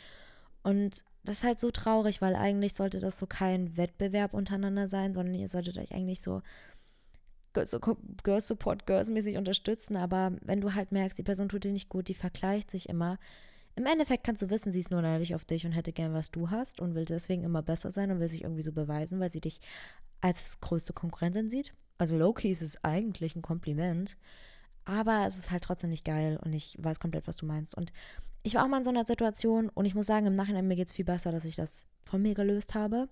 Und 0.63 1.05
das 1.25 1.39
ist 1.39 1.45
halt 1.45 1.59
so 1.59 1.71
traurig, 1.71 2.21
weil 2.21 2.35
eigentlich 2.35 2.75
sollte 2.75 2.99
das 2.99 3.19
so 3.19 3.27
kein 3.27 3.77
Wettbewerb 3.77 4.35
untereinander 4.35 4.89
sein, 4.89 5.13
sondern 5.13 5.35
ihr 5.35 5.49
solltet 5.49 5.79
euch 5.79 5.93
eigentlich 5.93 6.21
so 6.21 6.43
Girls 7.53 8.47
Support 8.47 8.87
Girls 8.87 9.11
mäßig 9.11 9.37
unterstützen. 9.37 9.97
Aber 9.97 10.33
wenn 10.43 10.61
du 10.61 10.75
halt 10.75 10.93
merkst, 10.93 11.19
die 11.19 11.23
Person 11.23 11.49
tut 11.49 11.65
dir 11.65 11.73
nicht 11.73 11.89
gut, 11.89 12.09
die 12.09 12.15
vergleicht 12.15 12.71
sich 12.71 12.89
immer. 12.89 13.19
Im 13.77 13.87
Endeffekt 13.87 14.25
kannst 14.25 14.43
du 14.43 14.51
wissen, 14.51 14.71
sie 14.71 14.81
ist 14.81 14.91
nur 14.91 15.03
neidisch 15.03 15.33
auf 15.33 15.45
dich 15.45 15.65
und 15.65 15.73
hätte 15.73 15.93
gern, 15.93 16.13
was 16.13 16.31
du 16.31 16.51
hast 16.51 16.81
und 16.81 16.95
will 16.95 17.05
deswegen 17.05 17.45
immer 17.45 17.63
besser 17.63 17.91
sein 17.91 18.11
und 18.11 18.21
will 18.21 18.29
sich 18.29 18.43
irgendwie 18.43 18.63
so 18.63 18.73
beweisen, 18.73 19.21
weil 19.21 19.31
sie 19.31 19.41
dich 19.41 19.61
als 20.21 20.61
größte 20.61 20.93
Konkurrentin 20.93 21.49
sieht. 21.49 21.73
Also 21.99 22.17
Loki 22.17 22.51
ist 22.51 22.63
es 22.63 22.83
eigentlich 22.85 23.37
ein 23.37 23.43
Kompliment. 23.43 24.17
Aber 24.85 25.27
es 25.27 25.37
ist 25.37 25.51
halt 25.51 25.63
trotzdem 25.63 25.91
nicht 25.91 26.05
geil 26.05 26.39
und 26.43 26.53
ich 26.53 26.77
weiß 26.81 27.01
komplett, 27.01 27.29
was 27.29 27.37
du 27.37 27.47
meinst. 27.47 27.77
Und 27.77 27.93
ich 28.43 28.55
war 28.55 28.65
auch 28.65 28.69
mal 28.69 28.79
in 28.79 28.85
so 28.85 28.91
einer 28.91 29.05
Situation 29.05 29.69
und 29.69 29.85
ich 29.85 29.95
muss 29.95 30.07
sagen, 30.07 30.27
im 30.27 30.37
Nachhinein 30.37 30.67
mir 30.67 30.77
geht 30.77 30.89
es 30.89 30.95
viel 30.95 31.05
besser, 31.05 31.33
dass 31.33 31.45
ich 31.45 31.57
das 31.57 31.87
von 32.03 32.23
mir 32.23 32.35
gelöst 32.35 32.75
habe. 32.75 33.09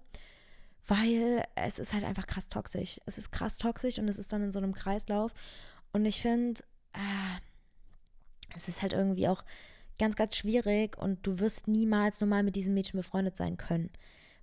Weil 0.86 1.44
es 1.54 1.78
ist 1.78 1.92
halt 1.92 2.04
einfach 2.04 2.26
krass 2.26 2.48
toxisch. 2.48 2.98
Es 3.04 3.18
ist 3.18 3.30
krass 3.30 3.58
toxisch 3.58 3.98
und 3.98 4.08
es 4.08 4.18
ist 4.18 4.32
dann 4.32 4.42
in 4.42 4.52
so 4.52 4.58
einem 4.58 4.72
Kreislauf. 4.72 5.34
Und 5.92 6.06
ich 6.06 6.22
finde, 6.22 6.62
äh, 6.94 7.40
es 8.56 8.68
ist 8.68 8.80
halt 8.80 8.94
irgendwie 8.94 9.28
auch 9.28 9.44
ganz, 9.98 10.16
ganz 10.16 10.36
schwierig 10.36 10.96
und 10.96 11.26
du 11.26 11.40
wirst 11.40 11.68
niemals 11.68 12.20
normal 12.20 12.42
mit 12.42 12.56
diesem 12.56 12.72
Mädchen 12.72 12.98
befreundet 12.98 13.36
sein 13.36 13.58
können. 13.58 13.90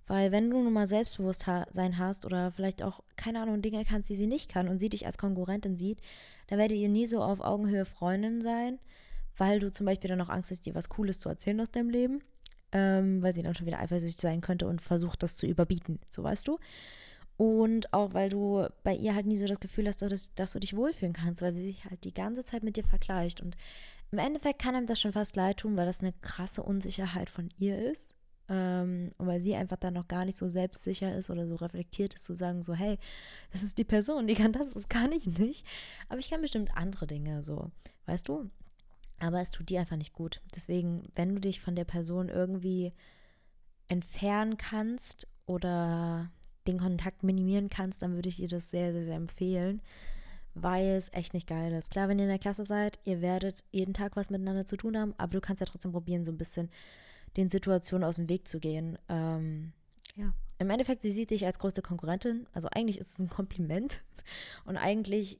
Weil 0.06 0.30
wenn 0.30 0.50
du 0.50 0.62
nun 0.62 0.72
mal 0.72 0.86
Selbstbewusstsein 0.86 1.98
hast 1.98 2.26
oder 2.26 2.52
vielleicht 2.52 2.82
auch, 2.82 3.00
keine 3.16 3.40
Ahnung, 3.40 3.60
Dinge 3.60 3.84
kannst, 3.84 4.08
die 4.08 4.14
sie 4.14 4.28
nicht 4.28 4.48
kann 4.48 4.68
und 4.68 4.78
sie 4.78 4.88
dich 4.88 5.04
als 5.04 5.18
Konkurrentin 5.18 5.76
sieht, 5.76 6.00
dann 6.46 6.58
werdet 6.58 6.78
ihr 6.78 6.88
nie 6.88 7.06
so 7.06 7.22
auf 7.22 7.40
Augenhöhe 7.40 7.84
Freundin 7.84 8.40
sein, 8.40 8.78
weil 9.36 9.58
du 9.60 9.72
zum 9.72 9.86
Beispiel 9.86 10.08
dann 10.08 10.20
auch 10.20 10.28
Angst 10.28 10.50
hast, 10.50 10.66
dir 10.66 10.74
was 10.74 10.88
Cooles 10.88 11.18
zu 11.18 11.28
erzählen 11.28 11.60
aus 11.60 11.70
deinem 11.70 11.90
Leben, 11.90 12.20
ähm, 12.72 13.22
weil 13.22 13.34
sie 13.34 13.42
dann 13.42 13.54
schon 13.54 13.66
wieder 13.66 13.78
eifersüchtig 13.78 14.20
sein 14.20 14.40
könnte 14.40 14.66
und 14.66 14.82
versucht, 14.82 15.22
das 15.22 15.36
zu 15.36 15.46
überbieten, 15.46 16.00
so 16.08 16.22
weißt 16.22 16.48
du. 16.48 16.58
Und 17.36 17.92
auch, 17.92 18.14
weil 18.14 18.30
du 18.30 18.66
bei 18.82 18.94
ihr 18.94 19.14
halt 19.14 19.26
nie 19.26 19.36
so 19.36 19.46
das 19.46 19.60
Gefühl 19.60 19.88
hast, 19.88 20.00
dass, 20.00 20.32
dass 20.34 20.52
du 20.52 20.58
dich 20.58 20.74
wohlfühlen 20.74 21.12
kannst, 21.12 21.42
weil 21.42 21.52
sie 21.52 21.66
sich 21.66 21.84
halt 21.84 22.04
die 22.04 22.14
ganze 22.14 22.44
Zeit 22.44 22.62
mit 22.62 22.76
dir 22.76 22.84
vergleicht. 22.84 23.42
Und 23.42 23.56
im 24.10 24.18
Endeffekt 24.18 24.62
kann 24.62 24.74
einem 24.74 24.86
das 24.86 25.00
schon 25.00 25.12
fast 25.12 25.36
leid 25.36 25.58
tun, 25.58 25.76
weil 25.76 25.86
das 25.86 26.00
eine 26.00 26.14
krasse 26.22 26.62
Unsicherheit 26.62 27.28
von 27.28 27.50
ihr 27.58 27.78
ist. 27.78 28.14
Ähm, 28.48 29.12
und 29.18 29.26
weil 29.26 29.40
sie 29.40 29.54
einfach 29.54 29.76
dann 29.76 29.94
noch 29.94 30.08
gar 30.08 30.24
nicht 30.24 30.38
so 30.38 30.48
selbstsicher 30.48 31.14
ist 31.14 31.30
oder 31.30 31.46
so 31.46 31.56
reflektiert 31.56 32.14
ist, 32.14 32.24
zu 32.24 32.34
sagen, 32.34 32.62
so, 32.62 32.74
hey, 32.74 32.98
das 33.52 33.62
ist 33.62 33.76
die 33.76 33.84
Person, 33.84 34.26
die 34.26 34.34
kann 34.34 34.52
das, 34.52 34.70
das 34.70 34.88
kann 34.88 35.12
ich 35.12 35.26
nicht. 35.26 35.66
Aber 36.08 36.20
ich 36.20 36.30
kann 36.30 36.40
bestimmt 36.40 36.70
andere 36.74 37.06
Dinge, 37.06 37.42
so, 37.42 37.70
weißt 38.06 38.28
du? 38.28 38.50
Aber 39.18 39.40
es 39.40 39.50
tut 39.50 39.68
dir 39.68 39.80
einfach 39.80 39.96
nicht 39.96 40.12
gut. 40.12 40.42
Deswegen, 40.54 41.08
wenn 41.14 41.34
du 41.34 41.40
dich 41.40 41.60
von 41.60 41.74
der 41.74 41.84
Person 41.84 42.28
irgendwie 42.28 42.92
entfernen 43.88 44.58
kannst 44.58 45.26
oder 45.46 46.30
den 46.66 46.78
Kontakt 46.78 47.22
minimieren 47.22 47.70
kannst, 47.70 48.02
dann 48.02 48.14
würde 48.14 48.28
ich 48.28 48.36
dir 48.36 48.48
das 48.48 48.70
sehr, 48.70 48.92
sehr, 48.92 49.04
sehr 49.04 49.16
empfehlen, 49.16 49.80
weil 50.54 50.88
es 50.96 51.12
echt 51.12 51.32
nicht 51.32 51.48
geil 51.48 51.72
ist. 51.72 51.90
Klar, 51.90 52.08
wenn 52.08 52.18
ihr 52.18 52.24
in 52.24 52.30
der 52.30 52.38
Klasse 52.38 52.64
seid, 52.64 52.98
ihr 53.04 53.20
werdet 53.20 53.64
jeden 53.70 53.94
Tag 53.94 54.16
was 54.16 54.30
miteinander 54.30 54.66
zu 54.66 54.76
tun 54.76 54.98
haben, 54.98 55.14
aber 55.18 55.32
du 55.32 55.40
kannst 55.40 55.60
ja 55.60 55.66
trotzdem 55.66 55.92
probieren, 55.92 56.24
so 56.24 56.32
ein 56.32 56.38
bisschen 56.38 56.70
den 57.36 57.48
Situationen 57.48 58.04
aus 58.06 58.16
dem 58.16 58.28
Weg 58.28 58.48
zu 58.48 58.58
gehen. 58.58 58.98
Ähm, 59.08 59.72
ja. 60.14 60.32
Im 60.58 60.70
Endeffekt, 60.70 61.02
sie 61.02 61.10
sieht 61.10 61.30
dich 61.30 61.44
als 61.44 61.58
größte 61.58 61.82
Konkurrentin. 61.82 62.46
Also 62.52 62.68
eigentlich 62.72 62.98
ist 62.98 63.12
es 63.12 63.18
ein 63.18 63.28
Kompliment. 63.28 64.02
Und 64.64 64.76
eigentlich 64.76 65.38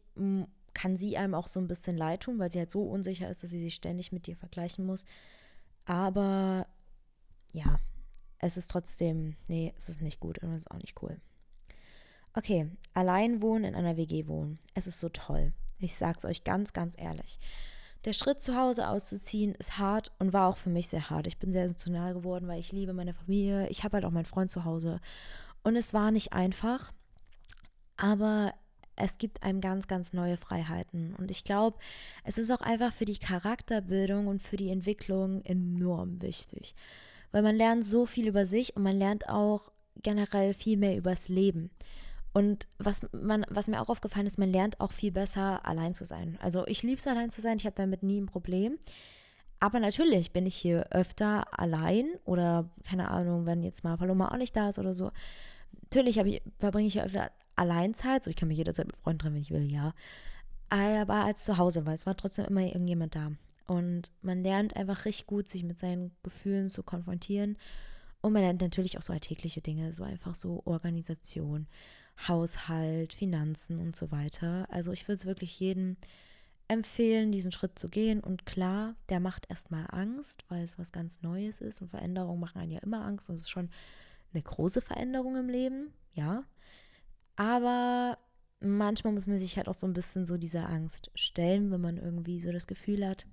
kann 0.77 0.99
sie 0.99 1.17
einem 1.17 1.35
auch 1.35 1.49
so 1.49 1.59
ein 1.59 1.69
bisschen 1.69 1.97
leid 1.97 2.21
tun, 2.21 2.39
weil 2.39 2.53
sie 2.53 2.59
halt 2.59 2.71
so 2.71 2.83
unsicher 2.83 3.31
ist, 3.31 3.43
dass 3.43 3.51
sie 3.51 3.59
sich 3.59 3.75
ständig 3.75 4.13
mit 4.13 4.27
dir 4.27 4.37
vergleichen 4.37 4.85
muss. 4.85 5.07
Aber 5.87 6.67
ja, 7.53 7.81
es 8.39 8.59
ist 8.59 8.71
trotzdem, 8.71 9.37
nee, 9.49 9.73
es 9.77 9.89
ist 9.89 10.03
nicht 10.03 10.21
gut 10.21 10.39
und 10.39 10.51
es 10.53 10.65
ist 10.65 10.71
auch 10.71 10.79
nicht 10.79 11.03
cool. 11.03 11.17
Okay, 12.35 12.71
allein 12.93 13.41
wohnen 13.41 13.65
in 13.65 13.75
einer 13.75 13.97
WG 13.97 14.27
wohnen. 14.27 14.59
Es 14.75 14.87
ist 14.87 15.01
so 15.01 15.09
toll. 15.09 15.55
Ich 15.79 15.95
sag's 15.95 16.27
euch 16.27 16.45
ganz, 16.45 16.75
ganz 16.75 16.95
ehrlich. 16.99 17.39
Der 18.05 18.13
Schritt 18.13 18.43
zu 18.43 18.55
Hause 18.55 18.89
auszuziehen 18.89 19.55
ist 19.55 19.79
hart 19.79 20.13
und 20.19 20.35
war 20.35 20.49
auch 20.49 20.59
für 20.59 20.69
mich 20.69 20.89
sehr 20.89 21.09
hart. 21.09 21.27
Ich 21.27 21.39
bin 21.39 21.53
sehr 21.53 21.65
emotional 21.65 22.13
geworden, 22.13 22.49
weil 22.49 22.61
ich 22.61 22.73
liebe 22.73 22.93
meine 22.93 23.15
Familie. 23.15 23.69
Ich 23.69 23.83
habe 23.83 23.95
halt 23.95 24.05
auch 24.05 24.11
meinen 24.11 24.27
Freund 24.27 24.51
zu 24.51 24.65
Hause. 24.65 25.01
Und 25.65 25.75
es 25.77 25.95
war 25.95 26.11
nicht 26.11 26.35
einfach, 26.35 26.93
aber 27.97 28.53
es 28.97 29.19
gibt 29.19 29.43
einem 29.43 29.61
ganz, 29.61 29.87
ganz 29.87 30.13
neue 30.13 30.37
Freiheiten. 30.37 31.15
Und 31.17 31.31
ich 31.31 31.45
glaube, 31.45 31.79
es 32.25 32.39
ist 32.39 32.51
auch 32.51 32.61
einfach 32.61 32.93
für 32.93 33.05
die 33.05 33.19
Charakterbildung 33.19 34.27
und 34.27 34.43
für 34.43 34.57
die 34.57 34.71
Entwicklung 34.71 35.43
enorm 35.45 36.23
wichtig. 36.23 36.75
Weil 37.31 37.43
man 37.43 37.57
lernt 37.57 37.85
so 37.85 38.07
viel 38.07 38.27
über 38.27 38.47
sich 38.47 38.75
und 38.75 38.83
man 38.83 38.99
lernt 38.99 39.29
auch 39.29 39.71
generell 40.03 40.55
viel 40.55 40.77
mehr 40.77 40.97
übers 40.97 41.29
Leben. 41.29 41.71
Und 42.33 42.67
was, 42.79 43.01
man, 43.13 43.47
was 43.49 43.69
mir 43.69 43.81
auch 43.81 43.89
aufgefallen 43.89 44.27
ist, 44.27 44.39
man 44.39 44.53
lernt 44.53 44.81
auch 44.81 44.93
viel 44.93 45.11
besser, 45.11 45.65
allein 45.67 45.95
zu 45.95 46.05
sein. 46.05 46.39
Also 46.43 46.67
ich 46.67 46.83
liebe 46.83 46.99
es, 46.99 47.07
allein 47.07 47.31
zu 47.31 47.41
sein. 47.41 47.57
Ich 47.59 47.67
habe 47.67 47.77
damit 47.77 48.03
nie 48.03 48.21
ein 48.21 48.27
Problem. 48.27 48.79
Aber 49.59 49.81
natürlich 49.81 50.33
bin 50.33 50.47
ich 50.47 50.55
hier 50.55 50.87
öfter 50.91 51.59
allein 51.59 52.07
oder 52.25 52.69
keine 52.85 53.11
Ahnung, 53.11 53.47
wenn 53.47 53.63
jetzt 53.63 53.85
mal 53.85 53.97
Paloma 53.97 54.29
auch 54.29 54.37
nicht 54.37 54.55
da 54.55 54.69
ist 54.69 54.79
oder 54.79 54.93
so. 54.93 55.13
Natürlich 55.85 56.19
ich, 56.19 56.43
verbringe 56.59 56.89
ich 56.89 57.01
öfter 57.01 57.31
Alleinzeit. 57.57 58.25
So, 58.25 58.31
ich 58.31 58.37
kann 58.37 58.49
mich 58.49 58.59
jederzeit 58.59 58.87
mit 58.87 58.97
Freunden 58.97 59.19
treffen, 59.21 59.35
wenn 59.35 59.43
ich 59.43 59.51
will, 59.51 59.71
ja. 59.71 59.95
Aber 60.69 61.25
als 61.25 61.45
zu 61.45 61.59
Hause, 61.59 61.87
weil 61.87 61.95
es 61.95 62.07
war 62.07 62.17
trotzdem 62.17 62.45
immer 62.45 62.63
irgendjemand 62.63 63.15
da. 63.15 63.33
Und 63.67 64.13
man 64.23 64.43
lernt 64.43 64.77
einfach 64.77 65.05
richtig 65.05 65.27
gut, 65.27 65.49
sich 65.49 65.65
mit 65.65 65.79
seinen 65.79 66.13
Gefühlen 66.23 66.69
zu 66.69 66.83
konfrontieren. 66.83 67.57
Und 68.21 68.33
man 68.33 68.43
lernt 68.43 68.63
natürlich 68.63 68.99
auch 68.99 69.03
so 69.03 69.13
alltägliche 69.13 69.61
Dinge, 69.61 69.93
so 69.93 70.05
einfach 70.05 70.35
so 70.35 70.63
Organisation. 70.65 71.67
Haushalt, 72.29 73.13
Finanzen 73.13 73.79
und 73.79 73.95
so 73.95 74.11
weiter. 74.11 74.67
Also 74.71 74.93
ich 74.93 75.07
würde 75.07 75.17
es 75.17 75.27
wirklich 75.27 75.59
jedem 75.61 75.97
empfehlen, 76.69 77.31
diesen 77.31 77.53
Schritt 77.53 77.79
zu 77.79 77.89
gehen. 77.89 78.21
Und 78.21 78.47
klar, 78.47 78.95
der 79.09 79.21
macht 79.21 79.49
erstmal 79.51 79.87
Angst, 79.91 80.45
weil 80.49 80.63
es 80.63 80.79
was 80.79 80.93
ganz 80.93 81.23
Neues 81.23 81.61
ist 81.61 81.83
und 81.83 81.91
Veränderungen 81.91 82.41
machen 82.41 82.61
einen 82.61 82.73
ja 82.73 82.81
immer 82.81 83.05
Angst 83.05 83.29
und 83.29 83.37
es 83.37 83.43
ist 83.43 83.51
schon 83.51 83.71
eine 84.33 84.43
große 84.43 84.81
Veränderung 84.81 85.37
im 85.37 85.49
Leben, 85.49 85.93
ja. 86.13 86.45
Aber 87.37 88.17
manchmal 88.61 89.13
muss 89.13 89.27
man 89.27 89.39
sich 89.39 89.57
halt 89.57 89.69
auch 89.69 89.75
so 89.75 89.87
ein 89.87 89.93
bisschen 89.93 90.27
so 90.27 90.37
dieser 90.37 90.69
Angst 90.69 91.11
stellen, 91.15 91.71
wenn 91.71 91.81
man 91.81 91.99
irgendwie 91.99 92.41
so 92.41 92.51
das 92.53 92.67
Gefühl 92.67 93.07
hat, 93.07 93.27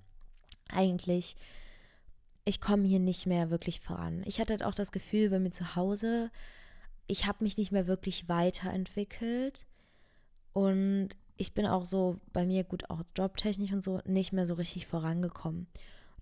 eigentlich, 0.68 1.36
ich 2.44 2.60
komme 2.60 2.86
hier 2.86 3.00
nicht 3.00 3.26
mehr 3.26 3.50
wirklich 3.50 3.80
voran. 3.80 4.22
Ich 4.26 4.40
hatte 4.40 4.52
halt 4.52 4.64
auch 4.64 4.74
das 4.74 4.92
Gefühl, 4.92 5.30
wenn 5.30 5.42
mir 5.42 5.50
zu 5.50 5.76
Hause 5.76 6.30
ich 7.06 7.26
habe 7.26 7.44
mich 7.44 7.56
nicht 7.56 7.72
mehr 7.72 7.86
wirklich 7.86 8.28
weiterentwickelt 8.28 9.66
und 10.52 11.10
ich 11.36 11.52
bin 11.52 11.66
auch 11.66 11.84
so 11.84 12.20
bei 12.32 12.46
mir 12.46 12.64
gut 12.64 12.88
auch 12.90 13.02
jobtechnisch 13.16 13.72
und 13.72 13.82
so 13.82 14.00
nicht 14.04 14.32
mehr 14.32 14.46
so 14.46 14.54
richtig 14.54 14.86
vorangekommen. 14.86 15.66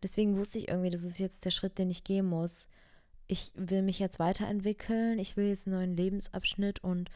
deswegen 0.03 0.37
wusste 0.37 0.59
ich 0.59 0.69
irgendwie, 0.69 0.91
das 0.91 1.05
ist 1.05 1.19
jetzt 1.19 1.45
der 1.45 1.51
Schritt, 1.51 1.79
den 1.79 1.91
ich 1.91 2.03
gehen 2.03 2.27
muss. 2.27 2.69
Ich 3.29 3.53
will 3.55 3.83
mich 3.83 4.01
jetzt 4.01 4.19
weiterentwickeln, 4.19 5.19
ich 5.21 5.37
will 5.37 5.47
jetzt 5.47 5.67
einen 5.67 5.77
neuen 5.77 5.97
Lebensabschnitt 5.97 6.83
und 6.83 7.09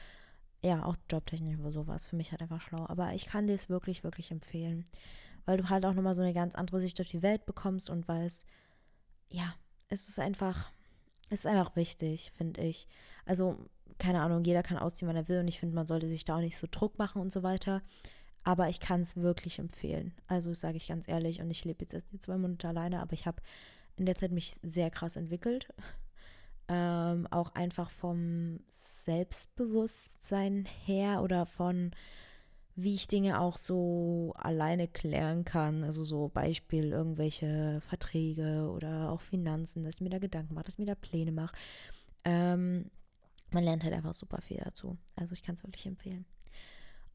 ja, 0.65 0.85
auch 0.85 0.97
jobtechnisch 1.11 1.59
oder 1.59 1.73
sowas. 1.73 2.07
Für 2.07 2.17
mich 2.17 2.31
halt 2.31 2.43
einfach 2.43 2.61
schlau. 2.61 2.87
Aber 2.89 3.15
ich 3.15 3.27
kann 3.27 3.47
dir 3.47 3.55
es 3.55 3.69
wirklich, 3.69 4.05
wirklich 4.05 4.31
empfehlen. 4.31 4.85
Weil 5.45 5.59
du 5.59 5.69
halt 5.69 5.85
auch 5.85 5.95
nochmal 5.95 6.15
so 6.15 6.23
eine 6.23 6.35
ganz 6.35 6.55
andere 6.55 6.81
Sicht 6.81 7.01
auf 7.01 7.09
die 7.09 7.23
Welt 7.23 7.47
bekommst 7.47 7.89
und 7.89 8.09
weil 8.09 8.27
es, 8.27 8.47
ja, 9.29 9.55
es 9.89 10.09
ist 10.09 10.19
einfach, 10.19 10.71
es 11.31 11.41
ist 11.41 11.47
einfach 11.47 11.77
wichtig, 11.77 12.33
finde 12.37 12.63
ich. 12.63 12.89
Also, 13.25 13.57
keine 13.99 14.23
Ahnung, 14.23 14.45
jeder 14.45 14.63
kann 14.63 14.77
ausziehen, 14.77 15.09
wann 15.09 15.17
er 15.17 15.29
will 15.29 15.41
und 15.41 15.49
ich 15.49 15.61
finde, 15.61 15.75
man 15.75 15.87
sollte 15.87 16.09
sich 16.09 16.25
da 16.25 16.37
auch 16.37 16.41
nicht 16.41 16.59
so 16.59 16.67
Druck 16.71 16.99
machen 16.99 17.23
und 17.23 17.33
so 17.33 17.43
weiter. 17.43 17.83
Aber 18.43 18.69
ich 18.69 18.81
kann 18.81 19.01
es 19.01 19.17
wirklich 19.17 19.59
empfehlen. 19.59 20.15
Also, 20.27 20.53
sage 20.53 20.77
ich 20.77 20.89
ganz 20.89 21.09
ehrlich 21.09 21.41
und 21.41 21.51
ich 21.51 21.65
lebe 21.65 21.85
jetzt 21.85 21.95
erst 21.95 22.21
zwei 22.21 22.37
Monate 22.39 22.69
alleine, 22.69 23.01
aber 23.01 23.13
ich 23.13 23.27
habe 23.27 23.41
in 23.97 24.07
der 24.07 24.17
Zeit 24.17 24.33
mich 24.33 24.57
sehr 24.63 24.91
krass 24.91 25.17
entwickelt. 25.17 25.69
Ähm, 26.69 27.29
auch 27.31 27.55
einfach 27.55 27.91
vom 27.91 28.61
Selbstbewusstsein 28.69 30.67
her 30.85 31.23
oder 31.23 31.47
von 31.47 31.93
wie 32.77 32.95
ich 32.95 33.09
Dinge 33.09 33.41
auch 33.41 33.57
so 33.57 34.35
alleine 34.37 34.87
klären 34.87 35.45
kann. 35.45 35.83
Also 35.83 36.05
so 36.05 36.29
Beispiel 36.29 36.93
irgendwelche 36.93 37.81
Verträge 37.81 38.71
oder 38.71 39.11
auch 39.11 39.23
Finanzen, 39.23 39.83
dass 39.83 39.97
ich 39.97 40.01
mir 40.03 40.11
da 40.11 40.19
Gedanken 40.19 40.55
mache, 40.55 40.65
dass 40.65 40.75
ich 40.75 40.79
mir 40.79 40.87
da 40.87 40.95
Pläne 40.95 41.33
mache. 41.33 41.57
Ähm, 42.25 42.91
man 43.51 43.65
lernt 43.65 43.83
halt 43.83 43.95
einfach 43.95 44.13
super 44.13 44.43
viel 44.43 44.61
dazu. 44.63 44.99
Also 45.17 45.33
ich 45.33 45.43
kann 45.43 45.55
es 45.55 45.65
wirklich 45.65 45.87
empfehlen. 45.87 46.27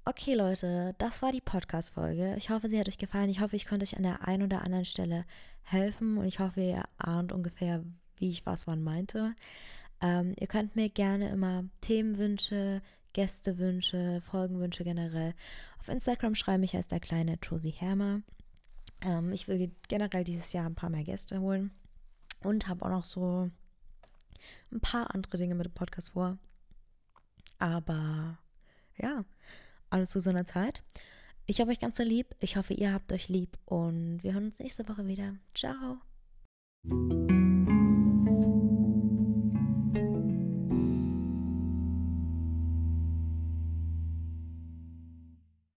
Okay, 0.04 0.34
Leute, 0.34 0.96
das 0.98 1.22
war 1.22 1.32
die 1.32 1.42
Podcast-Folge. 1.42 2.34
Ich 2.36 2.50
hoffe, 2.50 2.68
sie 2.68 2.80
hat 2.80 2.88
euch 2.88 2.98
gefallen. 2.98 3.30
Ich 3.30 3.40
hoffe, 3.40 3.56
ich 3.56 3.68
konnte 3.68 3.84
euch 3.84 3.96
an 3.96 4.04
der 4.04 4.28
einen 4.28 4.42
oder 4.42 4.64
anderen 4.64 4.86
Stelle 4.86 5.26
helfen 5.62 6.18
und 6.18 6.26
ich 6.26 6.40
hoffe, 6.40 6.62
ihr 6.62 6.86
ahnt 6.98 7.32
ungefähr, 7.32 7.84
wie 8.22 8.30
ich 8.30 8.46
was 8.46 8.68
wann 8.68 8.84
meinte. 8.84 9.36
Ähm, 10.02 10.34
ihr 10.40 10.48
könnt 10.48 10.76
mir 10.76 10.90
gerne 10.90 11.30
immer 11.30 11.66
Themenwünsche, 11.82 12.82
Gästewünsche, 13.14 14.22
Folgenwünsche 14.22 14.84
generell 14.84 15.34
auf 15.80 15.90
Instagram 15.90 16.36
schreiben. 16.36 16.64
Ich 16.64 16.74
heiße 16.74 16.90
der 16.90 17.00
kleine 17.00 17.38
Josie 17.42 17.72
Hermer. 17.72 18.22
Ähm, 19.02 19.32
ich 19.32 19.48
will 19.48 19.72
generell 19.88 20.24
dieses 20.24 20.54
Jahr 20.54 20.66
ein 20.66 20.76
paar 20.76 20.90
mehr 20.90 21.04
Gäste 21.04 21.40
holen 21.40 21.72
und 22.44 22.68
habe 22.68 22.86
auch 22.86 22.90
noch 22.90 23.04
so 23.04 23.50
ein 24.72 24.80
paar 24.80 25.14
andere 25.14 25.38
Dinge 25.38 25.56
mit 25.56 25.66
dem 25.66 25.74
Podcast 25.74 26.12
vor. 26.12 26.38
Aber 27.60 28.40
ja, 28.98 29.24
alles 29.90 30.10
zu 30.10 30.20
seiner 30.20 30.46
Zeit. 30.46 30.84
Ich 31.46 31.60
habe 31.60 31.72
euch 31.72 31.80
ganz 31.80 31.98
so 31.98 32.04
lieb. 32.04 32.36
Ich 32.40 32.58
hoffe, 32.58 32.74
ihr 32.74 32.94
habt 32.94 33.12
euch 33.12 33.28
lieb 33.28 33.58
und 33.66 34.24
wir 34.24 34.34
hören 34.34 34.46
uns 34.46 34.60
nächste 34.60 34.88
Woche 34.88 35.06
wieder. 35.06 35.36
Ciao. 35.54 35.98